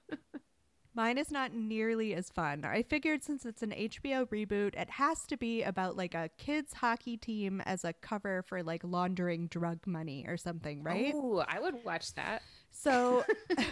Mine 0.94 1.18
is 1.18 1.32
not 1.32 1.54
nearly 1.54 2.14
as 2.14 2.30
fun. 2.30 2.66
I 2.66 2.84
figured 2.84 3.24
since 3.24 3.46
it's 3.46 3.64
an 3.64 3.72
HBO 3.72 4.28
reboot, 4.28 4.76
it 4.76 4.90
has 4.90 5.26
to 5.28 5.38
be 5.38 5.64
about 5.64 5.96
like 5.96 6.14
a 6.14 6.30
kids 6.38 6.74
hockey 6.74 7.16
team 7.16 7.62
as 7.62 7.86
a 7.86 7.94
cover 7.94 8.44
for 8.46 8.62
like 8.62 8.82
laundering 8.84 9.48
drug 9.48 9.88
money 9.88 10.26
or 10.28 10.36
something, 10.36 10.84
right? 10.84 11.14
Oh, 11.16 11.46
I 11.48 11.62
would 11.62 11.86
watch 11.86 12.14
that. 12.16 12.42
So 12.72 13.24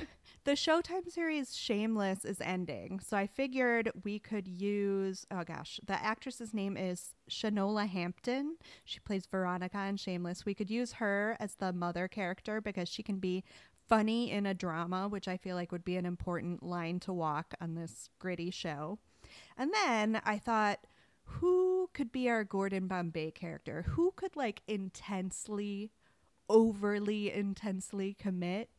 the 0.43 0.52
Showtime 0.52 1.10
series 1.10 1.56
Shameless 1.56 2.25
is 2.25 2.41
ending. 2.41 2.99
So 2.99 3.17
I 3.17 3.28
figured 3.28 3.91
we 4.04 4.19
could 4.19 4.47
use 4.47 5.25
oh 5.32 5.43
gosh, 5.43 5.80
the 5.86 6.02
actress's 6.04 6.54
name 6.54 6.78
is 6.78 7.13
Shanola 7.30 7.88
Hampton. 7.88 8.58
She 8.86 8.99
plays 8.99 9.25
Veronica 9.25 9.86
in 9.86 9.97
Shameless. 9.97 10.45
We 10.45 10.53
could 10.53 10.70
use 10.70 10.93
her 10.93 11.36
as 11.39 11.55
the 11.55 11.74
mother 11.74 12.07
character 12.07 12.61
because 12.61 12.89
she 12.89 13.03
can 13.03 13.20
be 13.20 13.43
funny 13.88 14.32
in 14.32 14.45
a 14.45 14.53
drama, 14.53 15.07
which 15.07 15.28
I 15.28 15.38
feel 15.38 15.55
like 15.55 15.72
would 15.72 15.86
be 15.86 15.97
an 15.97 16.05
important 16.05 16.63
line 16.63 16.99
to 17.01 17.13
walk 17.13 17.53
on 17.59 17.76
this 17.76 18.09
gritty 18.20 18.51
show. 18.51 18.99
And 19.57 19.72
then 19.74 20.22
I 20.24 20.38
thought 20.38 20.86
who 21.24 21.89
could 21.93 22.11
be 22.11 22.30
our 22.30 22.43
Gordon 22.43 22.88
Bombay 22.88 23.32
character? 23.32 23.84
Who 23.89 24.13
could 24.16 24.36
like 24.36 24.61
intensely 24.68 25.91
overly 26.49 27.32
intensely 27.32 28.16
commit 28.16 28.70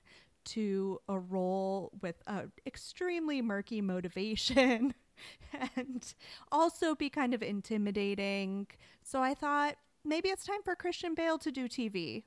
to 0.46 1.00
a 1.08 1.18
role 1.18 1.92
with 2.02 2.16
an 2.26 2.52
extremely 2.66 3.42
murky 3.42 3.80
motivation 3.80 4.94
and 5.76 6.14
also 6.50 6.94
be 6.94 7.10
kind 7.10 7.34
of 7.34 7.42
intimidating. 7.42 8.66
So 9.02 9.22
I 9.22 9.34
thought 9.34 9.76
maybe 10.04 10.28
it's 10.28 10.44
time 10.44 10.62
for 10.64 10.74
Christian 10.74 11.14
Bale 11.14 11.38
to 11.38 11.50
do 11.50 11.68
TV. 11.68 12.24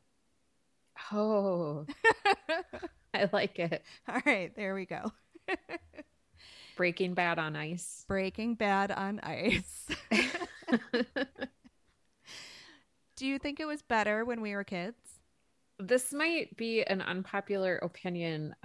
Oh, 1.12 1.86
I 3.14 3.30
like 3.32 3.60
it. 3.60 3.84
All 4.08 4.22
right, 4.26 4.56
there 4.56 4.76
we 4.76 4.86
go. 4.86 5.12
Breaking 6.76 7.14
Bad 7.14 7.40
on 7.40 7.56
ice. 7.56 8.06
Breaking 8.08 8.56
Bad 8.56 8.92
on 8.92 9.20
ice. 9.22 9.88
Do 13.16 13.28
you 13.28 13.38
think 13.38 13.60
it 13.60 13.66
was 13.66 13.82
better 13.82 14.26
when 14.26 14.42
we 14.42 14.56
were 14.56 14.64
kids? 14.64 15.20
This 15.88 16.14
might 16.14 16.56
be 16.58 16.84
an 16.84 17.02
unpopular 17.02 17.78
opinion 17.78 18.56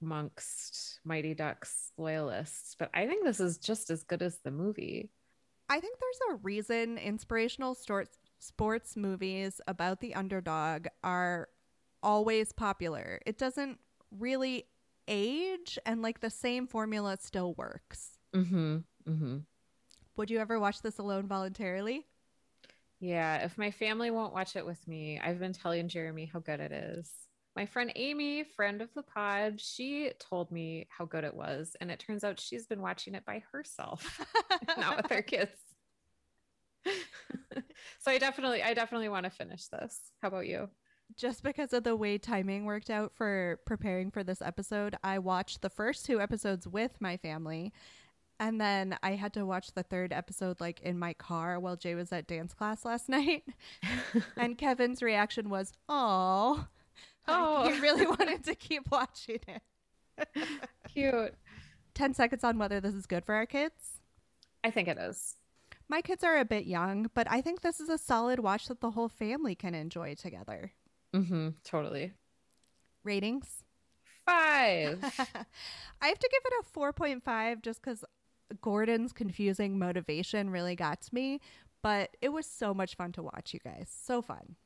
amongst 0.00 1.00
Mighty 1.04 1.34
Ducks 1.34 1.92
loyalists, 1.96 2.76
but 2.78 2.90
I 2.94 3.06
think 3.06 3.24
this 3.24 3.40
is 3.40 3.58
just 3.58 3.90
as 3.90 4.02
good 4.02 4.22
as 4.22 4.38
the 4.38 4.50
movie. 4.50 5.10
I 5.68 5.80
think 5.80 5.98
there's 5.98 6.34
a 6.34 6.40
reason 6.42 6.98
inspirational 6.98 7.74
sports 7.74 8.18
sports 8.38 8.96
movies 8.96 9.60
about 9.68 10.00
the 10.00 10.14
underdog 10.14 10.86
are 11.04 11.48
always 12.02 12.52
popular. 12.52 13.20
It 13.24 13.38
doesn't 13.38 13.78
really 14.10 14.66
age 15.06 15.78
and 15.86 16.02
like 16.02 16.20
the 16.20 16.30
same 16.30 16.66
formula 16.66 17.16
still 17.20 17.54
works. 17.54 18.18
Mm-hmm. 18.34 18.78
Mm-hmm. 19.08 19.36
Would 20.16 20.30
you 20.30 20.38
ever 20.38 20.58
watch 20.58 20.82
this 20.82 20.98
alone 20.98 21.26
voluntarily? 21.26 22.06
Yeah, 23.02 23.44
if 23.44 23.58
my 23.58 23.72
family 23.72 24.12
won't 24.12 24.32
watch 24.32 24.54
it 24.54 24.64
with 24.64 24.86
me, 24.86 25.18
I've 25.18 25.40
been 25.40 25.52
telling 25.52 25.88
Jeremy 25.88 26.30
how 26.32 26.38
good 26.38 26.60
it 26.60 26.70
is. 26.70 27.10
My 27.56 27.66
friend 27.66 27.92
Amy, 27.96 28.44
friend 28.44 28.80
of 28.80 28.94
the 28.94 29.02
pod, 29.02 29.60
she 29.60 30.12
told 30.20 30.52
me 30.52 30.86
how 30.88 31.06
good 31.06 31.24
it 31.24 31.34
was. 31.34 31.74
And 31.80 31.90
it 31.90 31.98
turns 31.98 32.22
out 32.22 32.38
she's 32.38 32.64
been 32.64 32.80
watching 32.80 33.16
it 33.16 33.26
by 33.26 33.42
herself, 33.50 34.24
not 34.78 34.98
with 34.98 35.10
her 35.10 35.20
kids. 35.22 35.50
so 36.86 38.12
I 38.12 38.18
definitely, 38.18 38.62
I 38.62 38.72
definitely 38.72 39.08
want 39.08 39.24
to 39.24 39.30
finish 39.30 39.66
this. 39.66 39.98
How 40.22 40.28
about 40.28 40.46
you? 40.46 40.68
Just 41.16 41.42
because 41.42 41.72
of 41.72 41.82
the 41.82 41.96
way 41.96 42.18
timing 42.18 42.66
worked 42.66 42.88
out 42.88 43.12
for 43.16 43.58
preparing 43.66 44.12
for 44.12 44.22
this 44.22 44.40
episode, 44.40 44.94
I 45.02 45.18
watched 45.18 45.60
the 45.60 45.70
first 45.70 46.06
two 46.06 46.20
episodes 46.20 46.68
with 46.68 47.00
my 47.00 47.16
family 47.16 47.72
and 48.40 48.60
then 48.60 48.98
I 49.02 49.12
had 49.12 49.32
to 49.34 49.44
watch 49.46 49.72
the 49.72 49.82
third 49.82 50.12
episode 50.12 50.60
like 50.60 50.80
in 50.80 50.98
my 50.98 51.12
car 51.14 51.58
while 51.60 51.76
Jay 51.76 51.94
was 51.94 52.12
at 52.12 52.26
dance 52.26 52.54
class 52.54 52.84
last 52.84 53.08
night. 53.08 53.44
and 54.36 54.58
Kevin's 54.58 55.02
reaction 55.02 55.48
was, 55.48 55.72
"Oh, 55.88 56.66
oh, 57.28 57.68
he 57.70 57.80
really 57.80 58.06
wanted 58.18 58.44
to 58.44 58.54
keep 58.54 58.90
watching 58.90 59.40
it." 59.46 59.62
Cute. 60.88 61.34
10 61.94 62.14
seconds 62.14 62.42
on 62.44 62.58
whether 62.58 62.80
this 62.80 62.94
is 62.94 63.06
good 63.06 63.24
for 63.24 63.34
our 63.34 63.46
kids. 63.46 64.00
I 64.64 64.70
think 64.70 64.88
it 64.88 64.98
is. 64.98 65.36
My 65.88 66.00
kids 66.00 66.24
are 66.24 66.38
a 66.38 66.44
bit 66.44 66.64
young, 66.64 67.10
but 67.14 67.30
I 67.30 67.42
think 67.42 67.60
this 67.60 67.80
is 67.80 67.90
a 67.90 67.98
solid 67.98 68.38
watch 68.38 68.68
that 68.68 68.80
the 68.80 68.92
whole 68.92 69.08
family 69.10 69.54
can 69.54 69.74
enjoy 69.74 70.14
together. 70.14 70.72
Mm-hmm, 71.14 71.48
totally. 71.64 72.12
Ratings? 73.04 73.64
Five. 74.24 75.02
I 76.00 76.06
have 76.06 76.18
to 76.18 76.30
give 76.30 76.42
it 76.46 76.64
a 76.64 76.78
4.5 76.78 77.60
just 77.62 77.82
because 77.82 78.04
Gordon's 78.60 79.12
confusing 79.12 79.78
motivation 79.78 80.50
really 80.50 80.76
got 80.76 81.02
to 81.02 81.14
me, 81.14 81.40
but 81.82 82.16
it 82.20 82.30
was 82.30 82.46
so 82.46 82.72
much 82.74 82.96
fun 82.96 83.12
to 83.12 83.22
watch, 83.22 83.54
you 83.54 83.60
guys. 83.60 83.88
So 84.04 84.22
fun. 84.22 84.56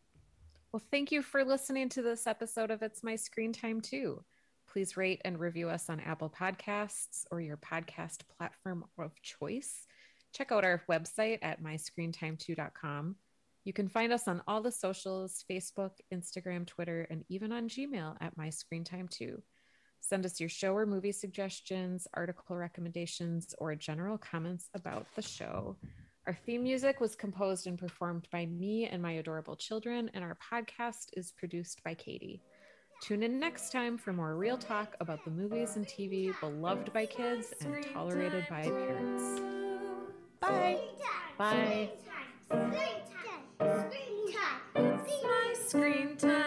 Well, 0.73 0.83
thank 0.91 1.11
you 1.13 1.23
for 1.23 1.45
listening 1.45 1.89
to 1.91 2.03
this 2.03 2.27
episode 2.27 2.71
of 2.71 2.83
It's 2.83 3.03
My 3.03 3.17
Screen 3.17 3.53
Time 3.53 3.81
Too. 3.81 4.23
Please 4.69 4.97
rate 4.97 5.23
and 5.25 5.39
review 5.39 5.69
us 5.69 5.89
on 5.89 6.01
Apple 6.01 6.29
Podcasts 6.29 7.25
or 7.31 7.41
your 7.41 7.57
podcast 7.57 8.23
platform 8.37 8.85
of 8.99 9.13
choice. 9.23 9.87
Check 10.33 10.53
out 10.53 10.65
our 10.65 10.83
website 10.91 11.39
at 11.41 11.63
myscreentime2.com. 11.63 13.17
You 13.65 13.73
can 13.73 13.89
find 13.89 14.13
us 14.13 14.29
on 14.29 14.43
all 14.47 14.61
the 14.61 14.71
socials 14.71 15.45
Facebook, 15.51 15.93
Instagram, 16.13 16.67
Twitter, 16.67 17.07
and 17.11 17.25
even 17.29 17.53
on 17.53 17.69
Gmail 17.69 18.17
at 18.21 18.37
myscreentime2. 18.37 19.41
Send 20.09 20.25
us 20.25 20.39
your 20.39 20.49
show 20.49 20.73
or 20.73 20.87
movie 20.87 21.11
suggestions, 21.11 22.07
article 22.15 22.57
recommendations, 22.57 23.57
or 23.59 23.75
general 23.75 24.17
comments 24.17 24.69
about 24.73 25.05
the 25.17 25.23
show. 25.23 25.77
Our 26.29 26.35
theme 26.47 26.63
music 26.63 27.01
was 27.01 27.17
composed 27.17 27.67
and 27.67 27.77
performed 27.77 28.29
by 28.31 28.47
me 28.47 28.87
and 28.87 29.03
my 29.03 29.13
adorable 29.13 29.57
children, 29.57 30.09
and 30.15 30.23
our 30.23 30.37
podcast 30.37 31.09
is 31.15 31.33
produced 31.33 31.83
by 31.83 31.95
Katie. 31.95 32.41
Tune 33.03 33.25
in 33.25 33.41
next 33.41 33.73
time 33.73 33.99
for 33.99 34.13
more 34.13 34.37
real 34.37 34.57
talk 34.57 34.95
about 35.01 35.25
the 35.25 35.31
movies 35.33 35.75
and 35.75 35.85
TV 35.89 36.33
beloved 36.39 36.93
by 36.93 37.07
kids 37.07 37.53
and 37.61 37.85
tolerated 37.93 38.47
by 38.49 38.63
parents. 38.63 39.41
Bye. 40.41 40.79
Bye. 41.37 41.91
Screen 42.49 42.71
time. 42.71 42.71
Screen 42.71 43.03
time. 43.59 43.91
Screen 43.91 44.33
time. 44.33 45.01
My 45.25 45.55
screen 45.67 46.17
time. 46.17 46.46